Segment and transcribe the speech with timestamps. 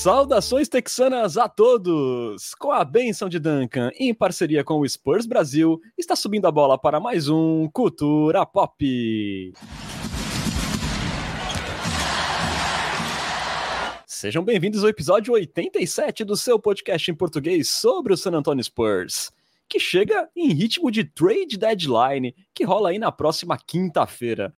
[0.00, 2.54] Saudações texanas a todos!
[2.54, 6.80] Com a benção de Duncan, em parceria com o Spurs Brasil, está subindo a bola
[6.80, 9.52] para mais um Cultura Pop.
[14.06, 19.30] Sejam bem-vindos ao episódio 87 do seu podcast em português sobre o San Antonio Spurs,
[19.68, 24.54] que chega em ritmo de trade deadline que rola aí na próxima quinta-feira.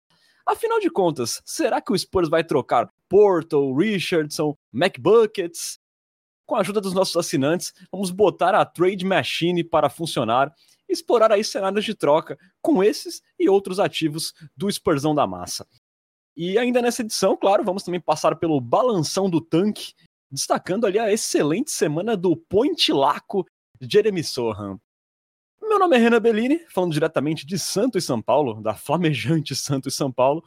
[0.46, 5.78] Afinal de contas, será que o Spurs vai trocar Portal, Richardson, McBuckets?
[6.46, 10.50] Com a ajuda dos nossos assinantes, vamos botar a Trade Machine para funcionar
[10.88, 15.68] e explorar aí cenários de troca com esses e outros ativos do Spursão da Massa.
[16.38, 19.92] E ainda nessa edição, claro, vamos também passar pelo balanção do tanque,
[20.32, 23.46] destacando ali a excelente semana do Point Laco
[23.82, 24.80] Jeremy Sohan.
[25.62, 29.94] Meu nome é Renan Bellini, falando diretamente de Santos e São Paulo, da flamejante Santos
[29.94, 30.42] e São Paulo.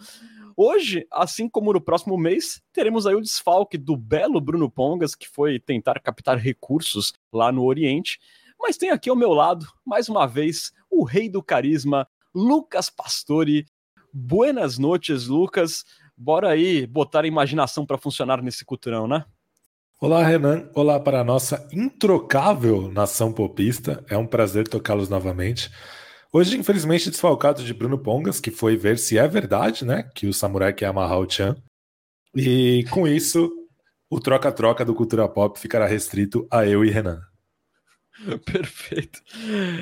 [0.56, 5.28] Hoje, assim como no próximo mês, teremos aí o desfalque do belo Bruno Pongas, que
[5.28, 8.20] foi tentar captar recursos lá no Oriente.
[8.58, 13.66] Mas tem aqui ao meu lado, mais uma vez, o rei do carisma, Lucas Pastore.
[14.12, 15.84] Buenas noites, Lucas.
[16.16, 19.24] Bora aí botar a imaginação para funcionar nesse culturão, né?
[20.00, 20.68] Olá, Renan.
[20.74, 24.04] Olá para a nossa introcável nação popista.
[24.08, 25.70] É um prazer tocá-los novamente.
[26.36, 30.34] Hoje, infelizmente, desfalcado de Bruno Pongas, que foi ver se é verdade, né, que o
[30.34, 31.54] samurai quer amarrar o Chan.
[32.34, 33.48] E com isso,
[34.10, 37.20] o troca-troca do Cultura Pop ficará restrito a eu e Renan.
[38.44, 39.20] Perfeito.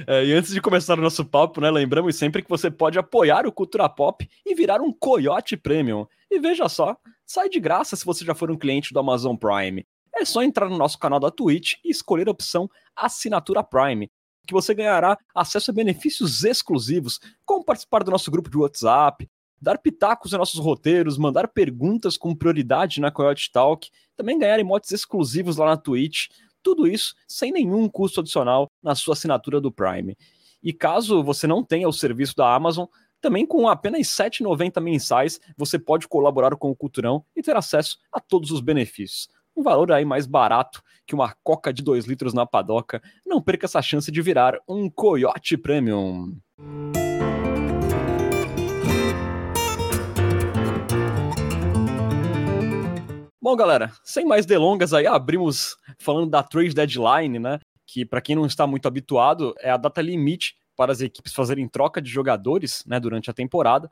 [0.06, 3.46] É, e antes de começar o nosso papo, né, lembramos sempre que você pode apoiar
[3.46, 6.06] o Cultura Pop e virar um Coyote Premium.
[6.30, 9.86] E veja só, sai de graça se você já for um cliente do Amazon Prime
[10.14, 14.10] é só entrar no nosso canal da Twitch e escolher a opção Assinatura Prime,
[14.46, 19.28] que você ganhará acesso a benefícios exclusivos, como participar do nosso grupo de WhatsApp,
[19.60, 24.90] dar pitacos em nossos roteiros, mandar perguntas com prioridade na Coyote Talk, também ganhar emotes
[24.90, 26.28] exclusivos lá na Twitch,
[26.62, 30.16] tudo isso sem nenhum custo adicional na sua assinatura do Prime.
[30.62, 32.86] E caso você não tenha o serviço da Amazon,
[33.20, 37.98] também com apenas R$ 7,90 mensais, você pode colaborar com o Culturão e ter acesso
[38.12, 42.32] a todos os benefícios um valor aí mais barato que uma coca de 2 litros
[42.32, 43.02] na padoca.
[43.26, 46.36] Não perca essa chance de virar um Coyote Premium.
[53.40, 57.58] Bom, galera, sem mais delongas aí, abrimos falando da trade deadline, né?
[57.86, 61.68] Que para quem não está muito habituado, é a data limite para as equipes fazerem
[61.68, 63.90] troca de jogadores, né, durante a temporada.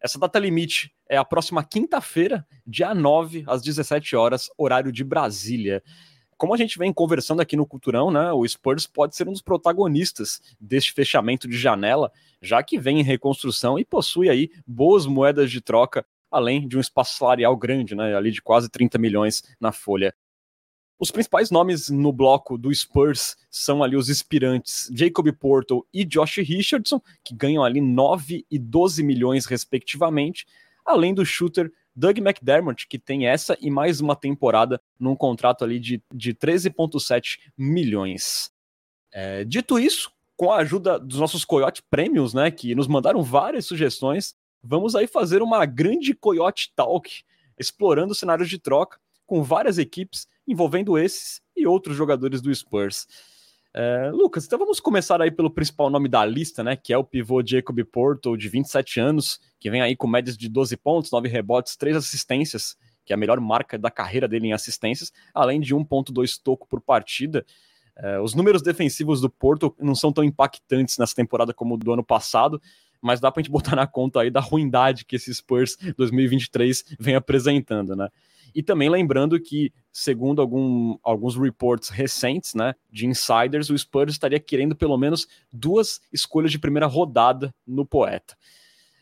[0.00, 5.82] Essa data limite é a próxima quinta-feira, dia 9, às 17 horas, horário de Brasília.
[6.36, 9.42] Como a gente vem conversando aqui no Culturão, né, o Spurs pode ser um dos
[9.42, 15.50] protagonistas deste fechamento de janela, já que vem em reconstrução e possui aí boas moedas
[15.50, 19.72] de troca, além de um espaço salarial grande, né, ali de quase 30 milhões na
[19.72, 20.14] folha.
[21.00, 26.38] Os principais nomes no bloco do Spurs são ali os inspirantes Jacob Porto e Josh
[26.38, 30.44] Richardson, que ganham ali 9 e 12 milhões respectivamente,
[30.84, 35.78] além do shooter Doug McDermott, que tem essa e mais uma temporada num contrato ali
[35.78, 38.50] de, de 13,7 milhões.
[39.12, 43.66] É, dito isso, com a ajuda dos nossos Coyote Prêmios, né, que nos mandaram várias
[43.66, 47.22] sugestões, vamos aí fazer uma grande Coyote Talk,
[47.56, 48.98] explorando cenários de troca
[49.28, 53.06] com várias equipes envolvendo esses e outros jogadores do Spurs.
[53.74, 56.74] É, Lucas, então vamos começar aí pelo principal nome da lista, né?
[56.74, 60.48] Que é o pivô Jacob Porto, de 27 anos, que vem aí com médias de
[60.48, 64.52] 12 pontos, 9 rebotes, 3 assistências, que é a melhor marca da carreira dele em
[64.54, 67.44] assistências, além de 1,2 toco por partida.
[67.94, 72.02] É, os números defensivos do Porto não são tão impactantes nessa temporada como do ano
[72.02, 72.60] passado,
[73.00, 77.14] mas dá pra gente botar na conta aí da ruindade que esse Spurs 2023 vem
[77.14, 78.08] apresentando, né?
[78.58, 84.40] E também lembrando que, segundo algum, alguns reports recentes, né, de insiders, o Spurs estaria
[84.40, 88.36] querendo pelo menos duas escolhas de primeira rodada no poeta.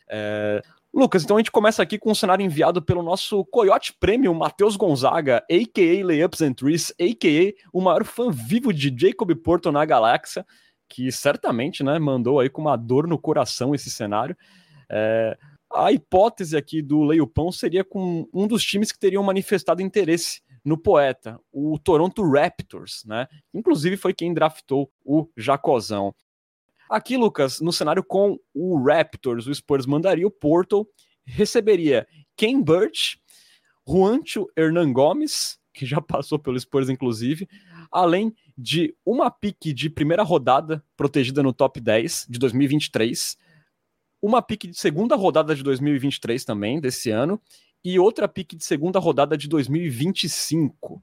[0.07, 0.61] É...
[0.93, 4.75] Lucas, então a gente começa aqui com um cenário enviado pelo nosso Coyote Premium, Matheus
[4.75, 6.05] Gonzaga, a.k.a.
[6.05, 7.67] Layups and Trees, a.k.a.
[7.73, 10.45] o maior fã vivo de Jacob Porto na galáxia,
[10.87, 14.37] que certamente né, mandou aí com uma dor no coração esse cenário.
[14.87, 15.35] É,
[15.73, 20.77] a hipótese aqui do Leio-Pão seria com um dos times que teriam manifestado interesse no
[20.77, 23.27] poeta, o Toronto Raptors, né?
[23.53, 26.13] Inclusive foi quem draftou o Jacozão.
[26.89, 30.87] Aqui, Lucas, no cenário com o Raptors, o Spurs mandaria o Porto,
[31.25, 33.19] receberia Ken Burch,
[33.87, 37.47] Juancho Hernan Gomes, que já passou pelo Spurs, inclusive,
[37.91, 43.37] além de uma pique de primeira rodada protegida no top 10 de 2023,
[44.21, 47.41] uma pique de segunda rodada de 2023 também, desse ano,
[47.83, 51.01] e outra pique de segunda rodada de 2025.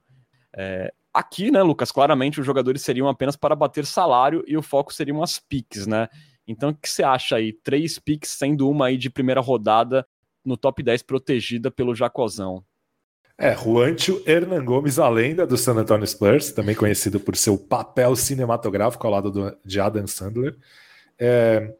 [0.56, 4.93] É, aqui, né, Lucas, claramente os jogadores seriam apenas para bater salário e o foco
[4.93, 6.08] seriam as piques, né?
[6.46, 7.52] Então, o que você acha aí?
[7.52, 10.06] Três piques, sendo uma aí de primeira rodada
[10.44, 12.62] no top 10 protegida pelo Jacozão.
[13.37, 18.14] É, Juancho Hernan Gomes, a lenda do San Antonio Spurs, também conhecido por seu papel
[18.14, 20.56] cinematográfico ao lado do, de Adam Sandler.
[21.19, 21.75] É,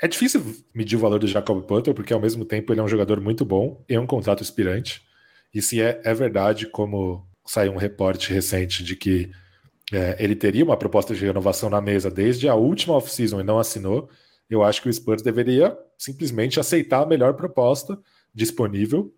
[0.00, 0.42] é difícil
[0.74, 3.44] medir o valor do Jacob Potter, porque ao mesmo tempo ele é um jogador muito
[3.44, 5.02] bom e é um contrato expirante.
[5.54, 9.30] E se é, é verdade, como saiu um reporte recente de que
[9.92, 13.58] é, ele teria uma proposta de renovação na mesa desde a última off-season e não
[13.58, 14.10] assinou,
[14.50, 17.98] eu acho que o Spurs deveria simplesmente aceitar a melhor proposta
[18.34, 19.12] disponível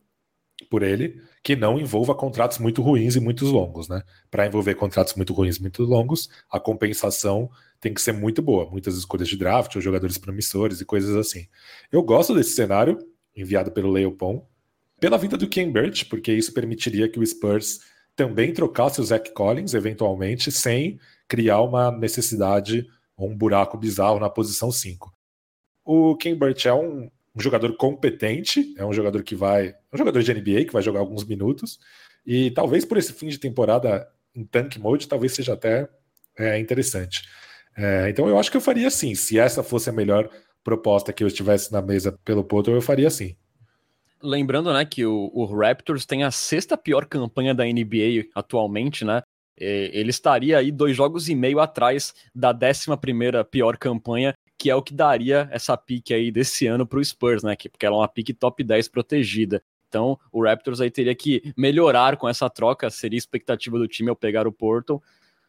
[0.70, 4.02] por ele, que não envolva contratos muito ruins e muito longos, né?
[4.30, 7.48] Para envolver contratos muito ruins e muito longos, a compensação
[7.80, 11.46] tem que ser muito boa, muitas escolhas de draft ou jogadores promissores e coisas assim.
[11.92, 12.98] Eu gosto desse cenário
[13.36, 14.46] enviado pelo Leopon
[15.00, 17.78] pela vinda do Burch, porque isso permitiria que o Spurs
[18.16, 20.98] também trocasse o Zach Collins eventualmente sem
[21.28, 22.84] criar uma necessidade
[23.16, 25.14] ou um buraco bizarro na posição 5.
[25.84, 27.08] O Burch é um
[27.38, 29.68] um jogador competente, é um jogador que vai.
[29.68, 31.78] É um jogador de NBA que vai jogar alguns minutos.
[32.26, 35.88] E talvez por esse fim de temporada em tank mode, talvez seja até
[36.36, 37.22] é, interessante.
[37.78, 39.14] É, então eu acho que eu faria assim.
[39.14, 40.28] Se essa fosse a melhor
[40.64, 43.36] proposta que eu estivesse na mesa pelo Porto, eu faria assim.
[44.20, 49.22] Lembrando, né, que o, o, Raptors tem a sexta pior campanha da NBA atualmente, né?
[49.56, 54.74] Ele estaria aí dois jogos e meio atrás da décima primeira pior campanha que é
[54.74, 57.54] o que daria essa pique aí desse ano para o Spurs, né?
[57.54, 59.62] Porque ela é uma pique top 10 protegida.
[59.88, 64.16] Então, o Raptors aí teria que melhorar com essa troca, seria expectativa do time ao
[64.16, 65.00] pegar o Porto.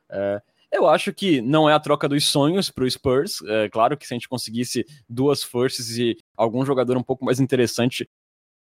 [0.09, 0.41] É,
[0.71, 3.41] eu acho que não é a troca dos sonhos para o Spurs.
[3.43, 7.39] É, claro que se a gente conseguisse duas firsts e algum jogador um pouco mais
[7.39, 8.07] interessante,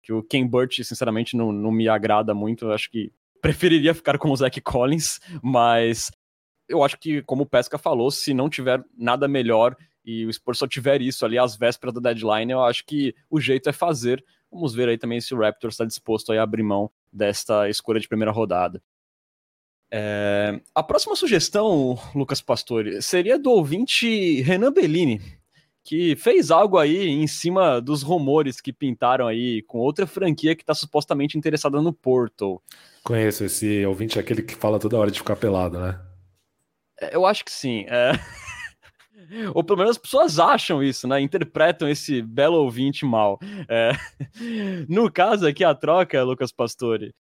[0.02, 2.66] que o Ken Burt, sinceramente, não, não me agrada muito.
[2.66, 3.12] Eu acho que
[3.42, 6.12] preferiria ficar com o Zach Collins, mas
[6.68, 10.58] eu acho que, como o Pesca falou, se não tiver nada melhor e o Spurs
[10.58, 14.24] só tiver isso ali às vésperas da deadline, eu acho que o jeito é fazer.
[14.52, 18.08] Vamos ver aí também se o Raptors está disposto a abrir mão desta escolha de
[18.08, 18.82] primeira rodada.
[19.96, 20.60] É...
[20.74, 25.22] A próxima sugestão, Lucas Pastore, seria do ouvinte Renan Bellini,
[25.84, 30.64] que fez algo aí em cima dos rumores que pintaram aí com outra franquia que
[30.64, 32.60] está supostamente interessada no Porto.
[33.04, 36.00] Conheço esse ouvinte, aquele que fala toda hora de ficar pelado, né?
[37.00, 37.86] É, eu acho que sim.
[37.88, 38.14] É...
[39.54, 41.22] Ou pelo menos as pessoas acham isso, né?
[41.22, 43.38] Interpretam esse belo ouvinte mal.
[43.70, 43.92] É...
[44.90, 47.14] No caso aqui, a troca, Lucas Pastore,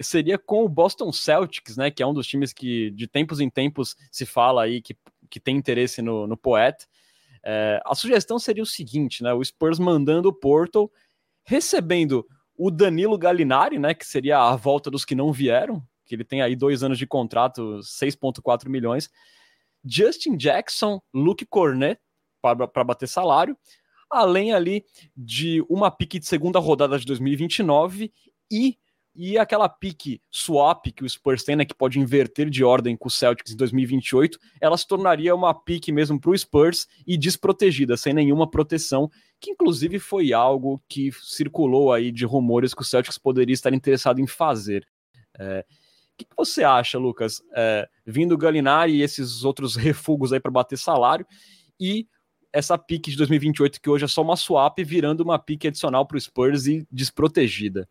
[0.00, 1.90] seria com o Boston Celtics, né?
[1.90, 4.96] Que é um dos times que de tempos em tempos se fala aí que,
[5.30, 6.86] que tem interesse no, no poeta.
[7.44, 7.80] É...
[7.84, 9.32] a sugestão seria o seguinte, né?
[9.32, 10.90] O Spurs mandando o Porto,
[11.44, 13.94] recebendo o Danilo Gallinari, né?
[13.94, 17.06] Que seria a volta dos que não vieram, que ele tem aí dois anos de
[17.06, 19.10] contrato, 6,4 milhões
[19.86, 22.00] Justin Jackson, Luke Cornet
[22.42, 23.56] para bater salário,
[24.10, 24.84] além ali
[25.16, 28.12] de uma pique de segunda rodada de 2029
[28.50, 28.78] e
[29.16, 33.08] e aquela pique swap que o Spurs tem, né, que pode inverter de ordem com
[33.08, 37.96] o Celtics em 2028, ela se tornaria uma pique mesmo para o Spurs e desprotegida,
[37.96, 39.10] sem nenhuma proteção,
[39.40, 44.20] que inclusive foi algo que circulou aí de rumores que o Celtics poderia estar interessado
[44.20, 44.86] em fazer.
[45.38, 45.64] É,
[46.12, 47.42] o que, você acha, Lucas?
[47.54, 51.26] É, vindo o Galinari e esses outros refugos aí para bater salário
[51.80, 52.06] e
[52.52, 56.16] essa pique de 2028 que hoje é só uma swap virando uma pique adicional para
[56.16, 57.88] o Spurs e desprotegida.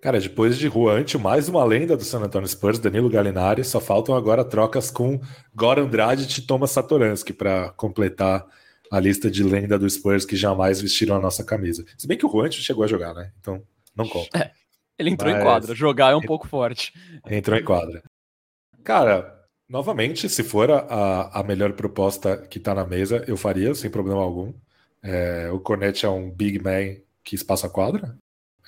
[0.00, 4.14] Cara, depois de Juancho, mais uma lenda do San Antonio Spurs, Danilo Gallinari, só faltam
[4.14, 5.20] agora trocas com
[5.54, 8.46] Goran Dragic e Thomas Satoransky para completar
[8.90, 11.84] a lista de lenda do Spurs que jamais vestiram a nossa camisa.
[11.96, 13.32] Se bem que o Juancho chegou a jogar, né?
[13.40, 13.62] Então,
[13.96, 14.38] não conta.
[14.38, 14.52] É,
[14.98, 15.40] ele entrou Mas...
[15.40, 15.74] em quadra.
[15.74, 16.92] Jogar é um pouco forte.
[17.28, 18.02] Entrou em quadra.
[18.84, 23.90] Cara, novamente, se for a, a melhor proposta que está na mesa, eu faria, sem
[23.90, 24.52] problema algum.
[25.02, 28.16] É, o Cornet é um big man que espaça quadra.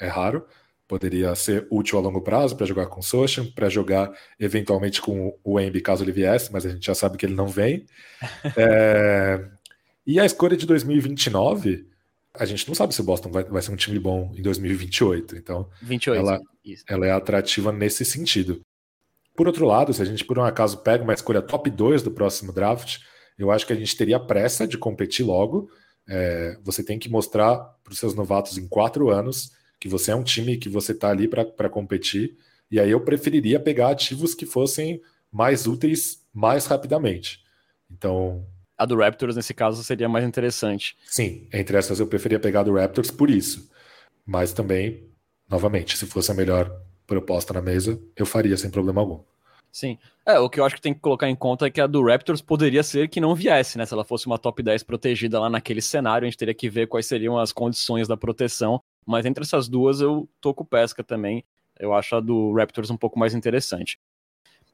[0.00, 0.46] É raro.
[0.88, 5.38] Poderia ser útil a longo prazo para jogar com o Sochan, para jogar eventualmente com
[5.44, 7.86] o Embi caso ele viesse, mas a gente já sabe que ele não vem.
[8.56, 9.46] É,
[10.06, 11.86] e a escolha de 2029
[12.34, 15.36] a gente não sabe se o Boston vai, vai ser um time bom em 2028.
[15.36, 16.40] Então, 28, ela,
[16.88, 18.60] ela é atrativa nesse sentido.
[19.36, 22.10] Por outro lado, se a gente por um acaso pega uma escolha top 2 do
[22.10, 22.98] próximo draft,
[23.38, 25.68] eu acho que a gente teria pressa de competir logo.
[26.08, 30.16] É, você tem que mostrar para os seus novatos em quatro anos que você é
[30.16, 32.36] um time que você está ali para competir.
[32.70, 37.42] E aí eu preferiria pegar ativos que fossem mais úteis mais rapidamente.
[37.90, 38.46] Então,
[38.78, 40.96] a do Raptors, nesse caso, seria mais interessante.
[41.06, 43.68] Sim, entre essas eu preferia pegar a do Raptors por isso.
[44.24, 45.10] Mas também,
[45.50, 46.70] novamente, se fosse a melhor
[47.04, 49.20] proposta na mesa, eu faria sem problema algum.
[49.72, 49.98] Sim.
[50.24, 52.04] É, o que eu acho que tem que colocar em conta é que a do
[52.04, 53.84] Raptors poderia ser que não viesse, né?
[53.84, 56.86] Se ela fosse uma top 10 protegida lá naquele cenário, a gente teria que ver
[56.86, 58.80] quais seriam as condições da proteção.
[59.08, 61.42] Mas entre essas duas, eu tô com pesca também.
[61.80, 63.98] Eu acho a do Raptors um pouco mais interessante.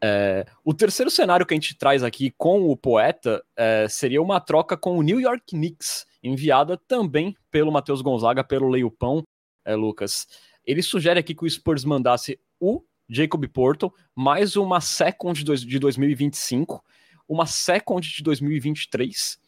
[0.03, 4.41] É, o terceiro cenário que a gente traz aqui com o poeta é, seria uma
[4.41, 9.23] troca com o New York Knicks, enviada também pelo Matheus Gonzaga, pelo Leipão,
[9.65, 10.27] é, Lucas.
[10.67, 16.85] Ele sugere aqui que o Spurs mandasse o Jacob Porto, mais uma second de 2025,
[17.29, 19.39] uma second de 2023,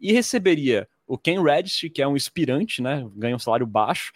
[0.00, 4.12] e receberia o Ken Reddish, que é um inspirante, né, ganha um salário baixo,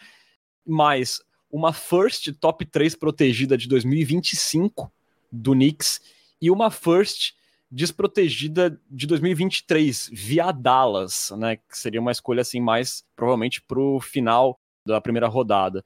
[0.65, 1.21] mais
[1.51, 4.93] uma first top 3 protegida de 2025
[5.31, 6.01] do Knicks
[6.41, 7.33] e uma first
[7.69, 14.01] desprotegida de 2023 via Dallas, né, que seria uma escolha assim mais provavelmente para o
[14.01, 15.85] final da primeira rodada.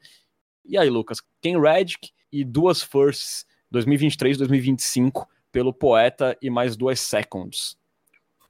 [0.63, 7.01] E aí, Lucas, Ken Redick e duas firsts 2023 2025 pelo Poeta e mais duas
[7.01, 7.79] seconds.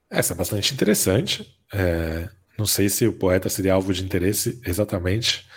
[0.09, 1.57] Essa é bastante interessante.
[1.73, 5.47] É, não sei se o Poeta seria alvo de interesse exatamente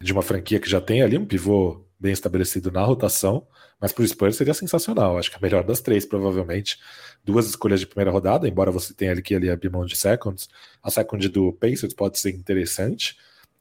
[0.00, 3.46] de uma franquia que já tem ali um pivô bem estabelecido na rotação,
[3.78, 5.18] mas para o Spurs seria sensacional.
[5.18, 6.78] Acho que a melhor das três, provavelmente.
[7.22, 10.48] Duas escolhas de primeira rodada, embora você tenha ali que ali de seconds.
[10.82, 13.18] A second do Pacers pode ser interessante,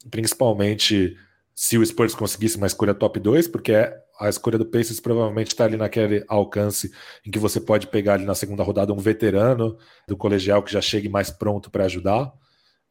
[0.09, 1.17] principalmente
[1.53, 5.47] se o Spurs conseguisse uma escolha top 2, porque é, a escolha do Pacers provavelmente
[5.47, 6.91] está ali naquele alcance
[7.25, 10.81] em que você pode pegar ali na segunda rodada um veterano do colegial que já
[10.81, 12.31] chegue mais pronto para ajudar.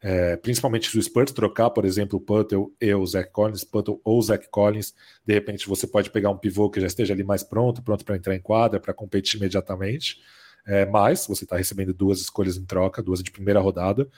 [0.00, 4.00] É, principalmente se o Spurs trocar, por exemplo, o Puttle e o Zach Collins, Puttle
[4.04, 7.42] ou Zach Collins, de repente você pode pegar um pivô que já esteja ali mais
[7.42, 10.18] pronto, pronto para entrar em quadra, para competir imediatamente.
[10.66, 14.08] É, mas você está recebendo duas escolhas em troca, duas de primeira rodada,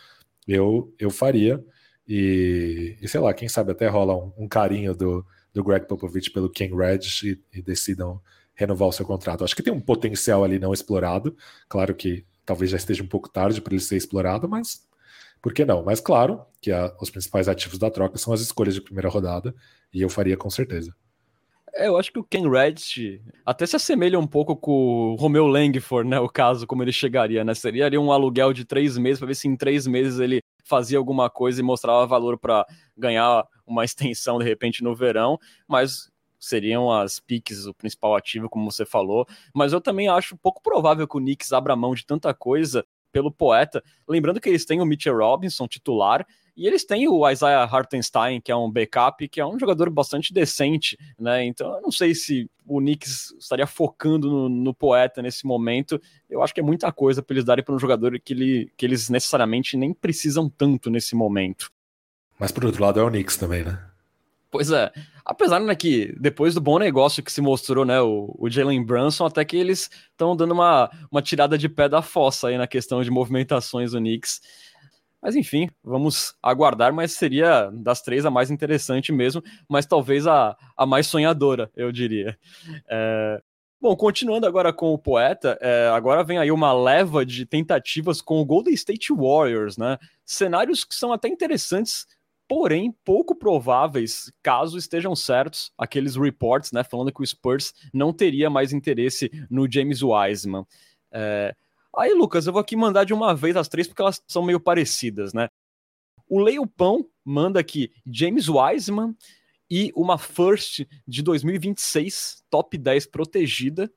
[0.47, 1.65] eu, eu faria.
[2.07, 6.31] E, e sei lá, quem sabe até rola um, um carinho do, do Greg Popovich
[6.31, 8.21] pelo Ken Reddish e, e decidam
[8.55, 9.45] renovar o seu contrato.
[9.45, 11.37] Acho que tem um potencial ali não explorado.
[11.69, 14.87] Claro que talvez já esteja um pouco tarde para ele ser explorado, mas
[15.41, 15.85] por que não?
[15.85, 19.55] Mas claro que a, os principais ativos da troca são as escolhas de primeira rodada,
[19.93, 20.95] e eu faria com certeza.
[21.75, 25.47] É, eu acho que o Ken Reddish até se assemelha um pouco com o Romeu
[25.47, 26.19] Langford, né?
[26.19, 27.55] O caso, como ele chegaria, né?
[27.55, 30.97] Seria ali um aluguel de três meses para ver se em três meses ele fazia
[30.97, 32.67] alguma coisa e mostrava valor para
[32.97, 35.39] ganhar uma extensão de repente no verão,
[35.69, 39.27] mas seriam as piques o principal ativo, como você falou.
[39.55, 42.85] Mas eu também acho pouco provável que o Knicks abra mão de tanta coisa
[43.17, 43.83] pelo poeta.
[44.07, 48.53] Lembrando que eles têm o Mitchell Robinson, titular, e eles têm o Isaiah Hartenstein, que
[48.53, 51.43] é um backup, que é um jogador bastante decente, né?
[51.43, 55.99] Então eu não sei se o Knicks estaria focando no, no poeta nesse momento.
[56.29, 58.85] Eu acho que é muita coisa para eles darem para um jogador que, ele, que
[58.85, 61.71] eles necessariamente nem precisam tanto nesse momento.
[62.39, 63.83] Mas por outro lado é o Knicks também, né?
[64.51, 64.93] Pois é.
[65.25, 69.27] Apesar né, que depois do bom negócio que se mostrou, né, o, o Jalen Brunson,
[69.27, 73.03] até que eles estão dando uma, uma tirada de pé da fossa aí na questão
[73.03, 74.41] de movimentações do Knicks.
[75.21, 80.57] Mas enfim, vamos aguardar, mas seria das três a mais interessante mesmo, mas talvez a,
[80.77, 82.39] a mais sonhadora, eu diria.
[82.89, 83.43] É...
[83.81, 88.41] Bom, continuando agora com o poeta, é, agora vem aí uma leva de tentativas com
[88.41, 89.99] o Golden State Warriors, né?
[90.25, 92.07] Cenários que são até interessantes
[92.49, 98.49] porém pouco prováveis caso estejam certos aqueles reports, né, falando que o Spurs não teria
[98.49, 100.67] mais interesse no James Wiseman.
[101.13, 101.55] É...
[101.97, 104.61] Aí, Lucas, eu vou aqui mandar de uma vez as três porque elas são meio
[104.61, 105.49] parecidas, né?
[106.29, 109.17] O Leopão manda aqui James Wiseman
[109.71, 113.91] e uma first de 2026, top 10 protegida.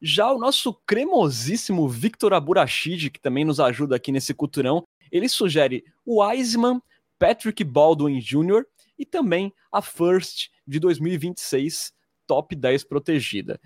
[0.00, 5.84] Já o nosso cremosíssimo Victor Aburachid, que também nos ajuda aqui nesse culturão, ele sugere
[6.04, 6.80] o Wiseman
[7.22, 8.66] Patrick Baldwin Jr.
[8.98, 11.92] e também a First de 2026,
[12.26, 13.60] top 10 protegida.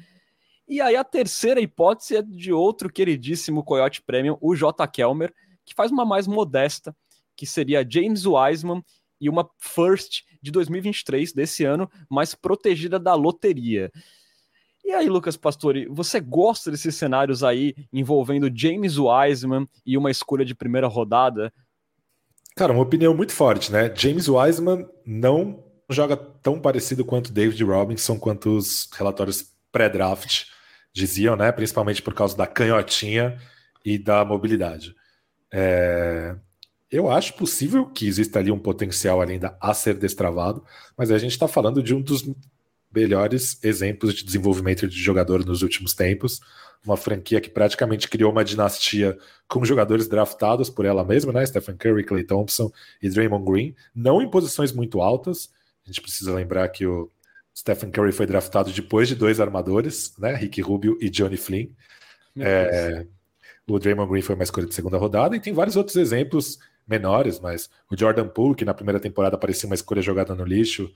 [0.69, 4.87] E aí a terceira hipótese é de outro queridíssimo Coyote Premium, o J.
[4.89, 5.33] Kelmer,
[5.65, 6.95] que faz uma mais modesta,
[7.35, 8.85] que seria James Wiseman
[9.19, 13.91] e uma First de 2023 desse ano, mais protegida da loteria.
[14.85, 20.45] E aí, Lucas Pastore, você gosta desses cenários aí envolvendo James Wiseman e uma escolha
[20.45, 21.51] de primeira rodada?
[22.59, 23.95] Cara, uma opinião muito forte, né?
[23.95, 30.47] James Wiseman não joga tão parecido quanto David Robinson, quanto os relatórios pré-draft
[30.91, 31.53] diziam, né?
[31.53, 33.39] Principalmente por causa da canhotinha
[33.85, 34.95] e da mobilidade.
[35.53, 36.35] É...
[36.91, 40.65] Eu acho possível que exista ali um potencial ainda a ser destravado,
[40.97, 42.23] mas a gente está falando de um dos
[42.95, 46.41] melhores exemplos de desenvolvimento de jogador nos últimos tempos
[46.87, 51.45] uma franquia que praticamente criou uma dinastia com jogadores draftados por ela mesma, né?
[51.45, 52.71] Stephen Curry, Clay Thompson
[53.03, 55.51] e Draymond Green, não em posições muito altas.
[55.85, 57.11] A gente precisa lembrar que o
[57.57, 60.35] Stephen Curry foi draftado depois de dois armadores, né?
[60.35, 61.69] Rick Rubio e Johnny Flynn.
[62.39, 63.07] É,
[63.67, 67.41] o Draymond Green foi uma escolha de segunda rodada, e tem vários outros exemplos menores,
[67.41, 70.89] mas o Jordan Poole, que na primeira temporada parecia uma escolha jogada no lixo,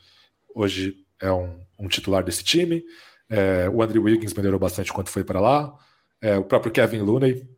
[0.55, 2.83] hoje é um, um titular desse time.
[3.29, 5.73] É, o Andrew Wiggins melhorou bastante quando foi para lá.
[6.21, 7.49] É, o próprio Kevin Looney.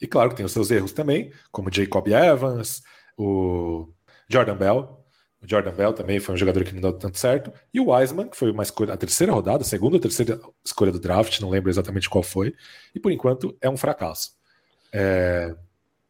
[0.00, 2.82] E claro que tem os seus erros também, como Jacob Evans,
[3.16, 3.88] o
[4.28, 4.98] Jordan Bell.
[5.40, 7.52] O Jordan Bell também foi um jogador que não deu tanto certo.
[7.72, 10.92] E o Wiseman, que foi uma escolha, a terceira rodada, a segunda ou terceira escolha
[10.92, 12.54] do draft, não lembro exatamente qual foi.
[12.94, 14.32] E por enquanto é um fracasso.
[14.92, 15.54] É,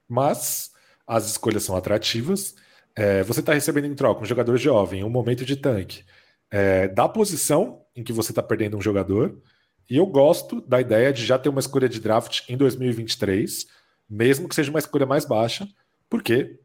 [0.08, 0.70] mas
[1.06, 2.54] as escolhas são atrativas.
[2.94, 6.04] É, você está recebendo em troca um jogador jovem, um momento de tanque,
[6.52, 9.40] é, da posição em que você está perdendo um jogador.
[9.88, 13.66] E eu gosto da ideia de já ter uma escolha de draft em 2023,
[14.08, 15.66] mesmo que seja uma escolha mais baixa,
[16.10, 16.60] porque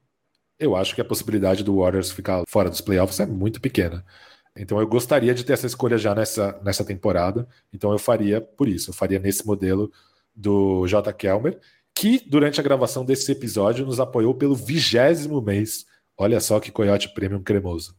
[0.59, 4.05] eu acho que a possibilidade do Warriors ficar fora dos playoffs é muito pequena.
[4.55, 7.47] Então eu gostaria de ter essa escolha já nessa, nessa temporada.
[7.71, 9.91] Então eu faria por isso, eu faria nesse modelo
[10.35, 11.13] do J.
[11.13, 11.59] Kelmer,
[11.95, 15.85] que durante a gravação desse episódio nos apoiou pelo vigésimo mês.
[16.17, 17.95] Olha só que Coyote Premium cremoso.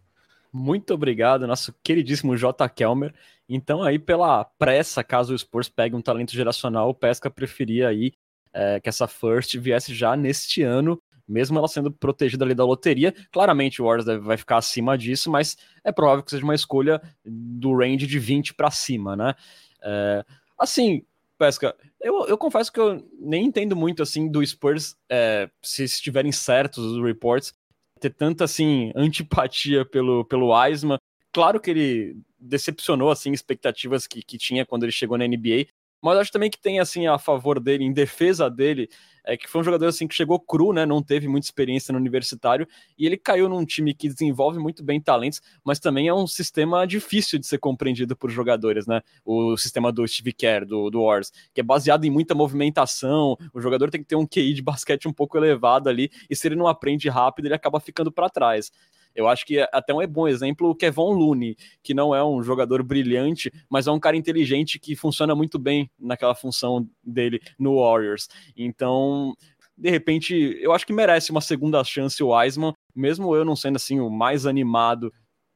[0.53, 2.69] Muito obrigado, nosso queridíssimo J.
[2.69, 3.15] Kelmer.
[3.49, 8.13] Então, aí, pela pressa, caso o Spurs pegue um talento geracional, o Pesca preferia aí
[8.53, 13.15] é, que essa first viesse já neste ano mesmo ela sendo protegida ali da loteria.
[13.31, 17.77] Claramente o Warriors vai ficar acima disso, mas é provável que seja uma escolha do
[17.77, 19.35] range de 20 para cima, né?
[19.83, 20.25] É,
[20.59, 21.05] assim,
[21.39, 26.33] Pesca, eu, eu confesso que eu nem entendo muito assim do Spurs, é, se estiverem
[26.33, 27.53] certos os reports,
[27.99, 30.99] ter tanta assim antipatia pelo, pelo Wiseman.
[31.33, 35.67] Claro que ele decepcionou assim expectativas que, que tinha quando ele chegou na NBA,
[36.03, 38.89] mas acho também que tem assim a favor dele, em defesa dele,
[39.25, 40.87] é que foi um jogador assim que chegou cru, né?
[40.87, 42.67] Não teve muita experiência no universitário
[42.99, 46.87] e ele caiu num time que desenvolve muito bem talentos, mas também é um sistema
[46.87, 49.03] difícil de ser compreendido por jogadores, né?
[49.25, 53.37] O sistema do Steve Kerr, do, do Wars, que é baseado em muita movimentação.
[53.53, 56.49] O jogador tem que ter um QI de basquete um pouco elevado ali e se
[56.49, 58.73] ele não aprende rápido, ele acaba ficando para trás.
[59.19, 62.85] Eu acho que até um bom exemplo o Kevon Looney, que não é um jogador
[62.85, 68.29] brilhante, mas é um cara inteligente que funciona muito bem naquela função dele no Warriors.
[68.57, 69.35] Então,
[69.77, 73.75] de repente, eu acho que merece uma segunda chance o Wiseman, mesmo eu não sendo
[73.75, 75.13] assim o mais animado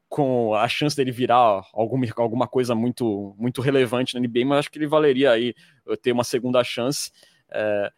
[0.09, 4.73] com a chance dele virar alguma, alguma coisa muito muito relevante na NBA, mas acho
[4.73, 5.55] que ele valeria aí
[6.03, 7.13] ter uma segunda chance.
[7.49, 7.93] É,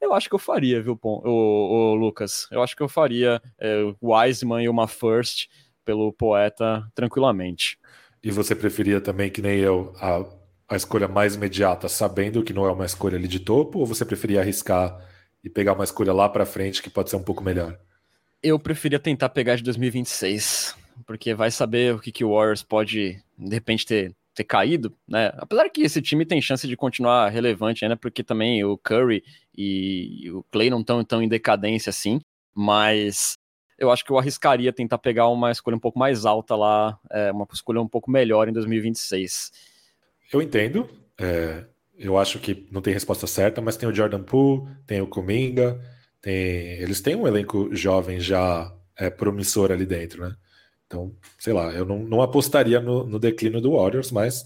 [0.00, 2.48] eu acho que eu faria, viu, o, o, Lucas?
[2.50, 5.48] Eu acho que eu faria é, Wiseman e uma first
[5.84, 7.78] pelo poeta tranquilamente.
[8.22, 10.24] E você preferia também, que nem eu, a,
[10.68, 14.04] a escolha mais imediata, sabendo que não é uma escolha ali de topo, ou você
[14.04, 14.98] preferia arriscar
[15.42, 17.78] e pegar uma escolha lá para frente que pode ser um pouco melhor?
[18.42, 23.22] Eu preferia tentar pegar de 2026, porque vai saber o que, que o Warriors pode,
[23.38, 25.32] de repente, ter ter caído, né?
[25.36, 29.22] Apesar que esse time tem chance de continuar relevante ainda, porque também o Curry
[29.56, 32.20] e o Clay não estão tão em decadência assim,
[32.54, 33.36] mas
[33.78, 37.32] eu acho que eu arriscaria tentar pegar uma escolha um pouco mais alta lá, é,
[37.32, 39.50] uma escolha um pouco melhor em 2026.
[40.32, 40.88] Eu entendo.
[41.18, 41.64] É,
[41.98, 45.80] eu acho que não tem resposta certa, mas tem o Jordan Poole, tem o Kuminga,
[46.20, 46.34] tem,
[46.78, 50.34] eles têm um elenco jovem já é, promissor ali dentro, né?
[50.90, 54.44] Então, sei lá, eu não, não apostaria no, no declínio do Warriors, mas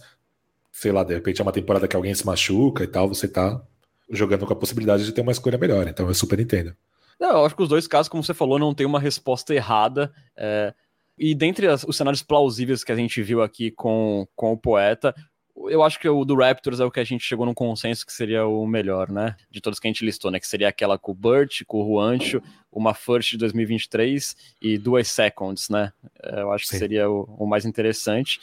[0.71, 3.63] sei lá, de repente é uma temporada que alguém se machuca e tal, você tá
[4.11, 5.89] jogando com a possibilidade de ter uma escolha melhor.
[5.89, 6.77] Então eu super entendo.
[7.19, 10.13] Não, eu acho que os dois casos, como você falou, não tem uma resposta errada.
[10.37, 10.75] É...
[11.17, 15.15] E dentre as, os cenários plausíveis que a gente viu aqui com, com o poeta,
[15.57, 18.13] eu acho que o do Raptors é o que a gente chegou num consenso que
[18.13, 19.37] seria o melhor, né?
[19.51, 20.41] De todos que a gente listou, né?
[20.41, 25.09] Que seria aquela com o Burt, com o Juancho, uma first de 2023 e duas
[25.09, 25.93] seconds, né?
[26.23, 26.73] É, eu acho Sim.
[26.73, 28.41] que seria o, o mais interessante.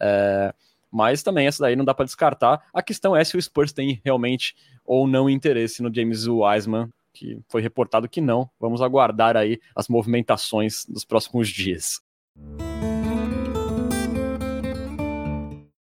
[0.00, 0.52] É,
[0.90, 2.66] mas também essa daí não dá para descartar.
[2.72, 7.38] A questão é se o Spurs tem realmente ou não interesse no James Wiseman, que
[7.48, 8.48] foi reportado que não.
[8.58, 12.00] Vamos aguardar aí as movimentações dos próximos dias.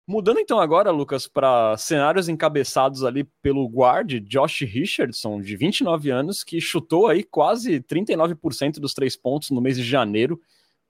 [0.07, 6.45] Mudando então agora, Lucas, para cenários encabeçados ali pelo guard Josh Richardson, de 29 anos,
[6.45, 10.39] que chutou aí quase 39% dos três pontos no mês de janeiro.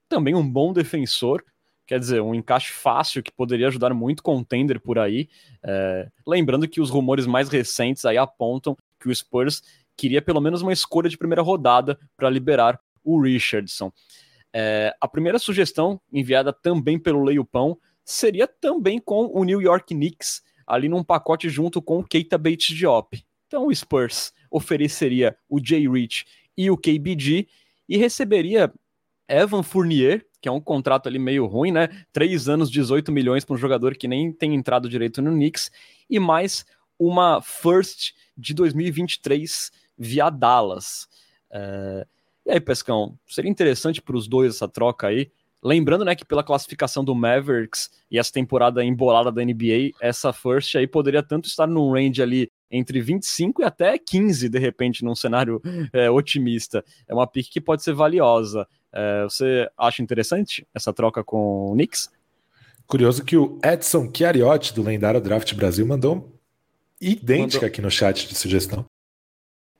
[0.09, 1.41] Também um bom defensor,
[1.87, 5.29] quer dizer, um encaixe fácil que poderia ajudar muito contender por aí.
[5.63, 6.09] É...
[6.27, 9.61] lembrando que os rumores mais recentes aí apontam que o Spurs
[9.95, 13.93] queria pelo menos uma escolha de primeira rodada para liberar o Richardson.
[14.53, 14.93] É...
[14.99, 20.43] a primeira sugestão, enviada também pelo Leio Pão, seria também com o New York Knicks,
[20.65, 23.25] ali num pacote junto com o Keita Bates Diop.
[23.47, 27.47] Então o Spurs ofereceria o Jay Rich e o KBG
[27.89, 28.71] e receberia
[29.27, 31.89] Evan Fournier, que é um contrato ali meio ruim, né?
[32.13, 35.71] Três anos, 18 milhões para um jogador que nem tem entrado direito no Knicks,
[36.09, 36.65] e mais
[36.99, 41.07] uma first de 2023 via Dallas.
[41.51, 42.05] É...
[42.45, 45.31] E aí, Pescão, seria interessante para os dois essa troca aí.
[45.65, 50.75] Lembrando, né, que pela classificação do Mavericks e essa temporada embolada da NBA, essa first
[50.75, 55.15] aí poderia tanto estar num range ali entre 25 e até 15, de repente, num
[55.15, 55.59] cenário
[55.91, 56.85] é, otimista.
[57.07, 58.67] É uma pick que pode ser valiosa.
[58.93, 62.11] É, você acha interessante essa troca com o Knicks?
[62.85, 66.31] Curioso que o Edson Chiariotti, do lendário Draft Brasil, mandou
[67.01, 67.67] idêntica mandou.
[67.67, 68.85] aqui no chat de sugestão.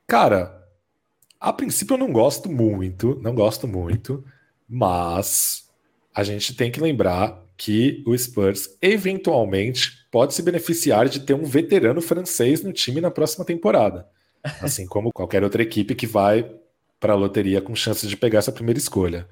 [0.08, 0.68] Cara,
[1.40, 4.26] a princípio eu não gosto muito, não gosto muito,
[4.68, 5.65] mas
[6.16, 11.44] a gente tem que lembrar que o Spurs eventualmente pode se beneficiar de ter um
[11.44, 14.08] veterano francês no time na próxima temporada.
[14.62, 16.50] Assim como qualquer outra equipe que vai
[17.00, 19.28] para a loteria com chances de pegar essa primeira escolha.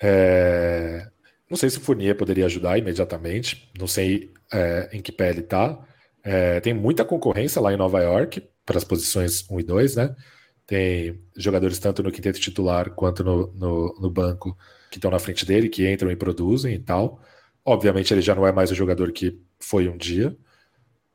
[0.00, 1.08] É...
[1.50, 5.40] Não sei se o Fournier poderia ajudar imediatamente, não sei é, em que pé ele
[5.40, 5.78] está.
[6.22, 10.14] É, tem muita concorrência lá em Nova York para as posições 1 e 2, né?
[10.66, 14.54] Tem jogadores tanto no quinteto titular quanto no, no, no banco
[14.90, 17.20] que estão na frente dele, que entram e produzem e tal.
[17.64, 20.36] Obviamente, ele já não é mais o jogador que foi um dia.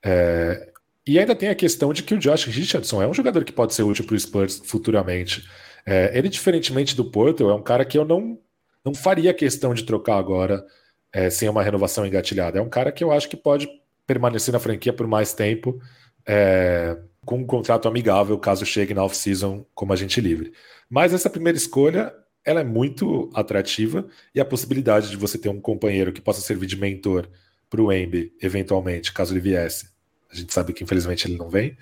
[0.04, 0.72] É...
[1.06, 3.74] E ainda tem a questão de que o Josh Richardson é um jogador que pode
[3.74, 5.48] ser útil para o Spurs futuramente.
[5.86, 6.18] É...
[6.18, 8.38] ele, diferentemente do Porto, é um cara que eu não,
[8.86, 10.66] não faria questão de trocar agora
[11.14, 12.58] é, sem uma renovação engatilhada.
[12.58, 13.70] É um cara que eu acho que pode
[14.08, 15.80] permanecer na franquia por mais tempo,
[16.28, 20.52] é, com um contrato amigável, caso chegue na off-season como agente livre.
[20.90, 22.14] Mas essa primeira escolha
[22.46, 26.66] ela é muito atrativa e a possibilidade de você ter um companheiro que possa servir
[26.66, 27.30] de mentor
[27.70, 29.90] para o Embi, eventualmente, caso ele viesse,
[30.32, 31.78] a gente sabe que infelizmente ele não vem,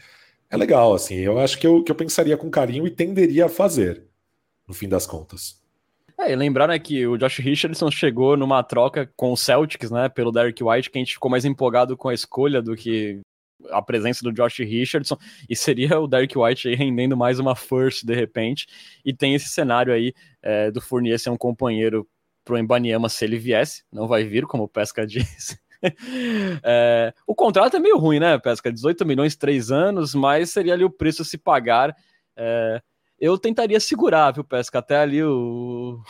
[0.49, 3.49] é legal, assim, eu acho que eu, que eu pensaria com carinho e tenderia a
[3.49, 4.03] fazer,
[4.67, 5.61] no fim das contas.
[6.19, 10.07] É, e lembrar né, que o Josh Richardson chegou numa troca com o Celtics, né,
[10.07, 13.19] pelo Derek White, que a gente ficou mais empolgado com a escolha do que
[13.69, 15.17] a presença do Josh Richardson
[15.49, 18.67] e seria o Derek White aí rendendo mais uma first de repente.
[19.05, 22.07] E tem esse cenário aí é, do Fournier ser um companheiro
[22.43, 25.59] pro Embanyama se ele viesse, não vai vir, como o Pesca disse.
[26.63, 28.71] é, o contrato é meio ruim, né, Pesca?
[28.71, 31.95] 18 milhões, 3 anos, mas seria ali o preço se pagar.
[32.35, 32.81] É,
[33.21, 36.01] eu tentaria segurar, viu, Pesca, até ali o,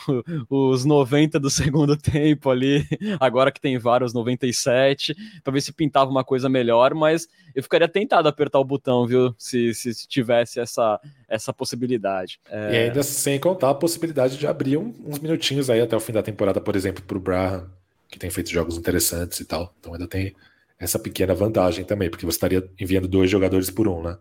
[0.48, 2.88] os 90 do segundo tempo ali,
[3.20, 7.86] agora que tem vários 97, para ver se pintava uma coisa melhor, mas eu ficaria
[7.86, 10.98] tentado a apertar o botão, viu, se, se, se tivesse essa,
[11.28, 12.40] essa possibilidade.
[12.48, 12.72] É...
[12.72, 16.12] E ainda sem contar a possibilidade de abrir um, uns minutinhos aí até o fim
[16.12, 17.70] da temporada, por exemplo, para o Braham,
[18.08, 20.34] que tem feito jogos interessantes e tal, então ainda tem
[20.78, 24.16] essa pequena vantagem também, porque você estaria enviando dois jogadores por um, né?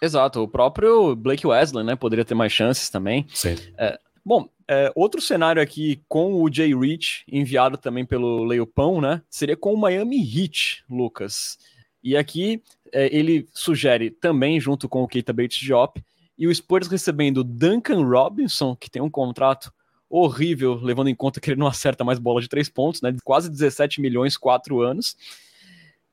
[0.00, 3.26] Exato, o próprio Blake Wesley, né, poderia ter mais chances também.
[3.32, 3.56] Sim.
[3.78, 9.22] É, bom, é, outro cenário aqui com o Jay Rich, enviado também pelo Leopão, né,
[9.30, 11.58] seria com o Miami Heat, Lucas.
[12.02, 16.02] E aqui é, ele sugere também, junto com o Keita Bates Diop,
[16.38, 19.72] e o Spurs recebendo Duncan Robinson, que tem um contrato
[20.08, 23.50] horrível, levando em conta que ele não acerta mais bola de três pontos, né, quase
[23.50, 25.16] 17 milhões, quatro anos.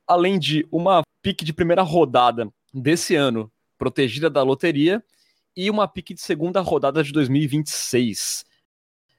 [0.06, 5.02] Além de uma pique de primeira rodada desse ano protegida da loteria,
[5.56, 8.44] e uma pique de segunda rodada de 2026.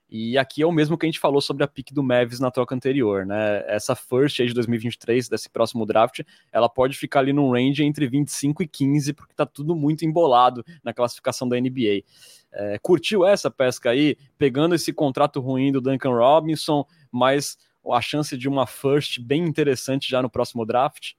[0.08, 2.52] E aqui é o mesmo que a gente falou sobre a pique do Mavis na
[2.52, 3.64] troca anterior, né?
[3.68, 8.08] Essa first aí de 2023, desse próximo draft, ela pode ficar ali num range entre
[8.08, 12.04] 25 e 15, porque tá tudo muito embolado na classificação da NBA.
[12.52, 17.58] É, curtiu essa pesca aí, pegando esse contrato ruim do Duncan Robinson, mas
[17.92, 21.14] a chance de uma first bem interessante já no próximo draft?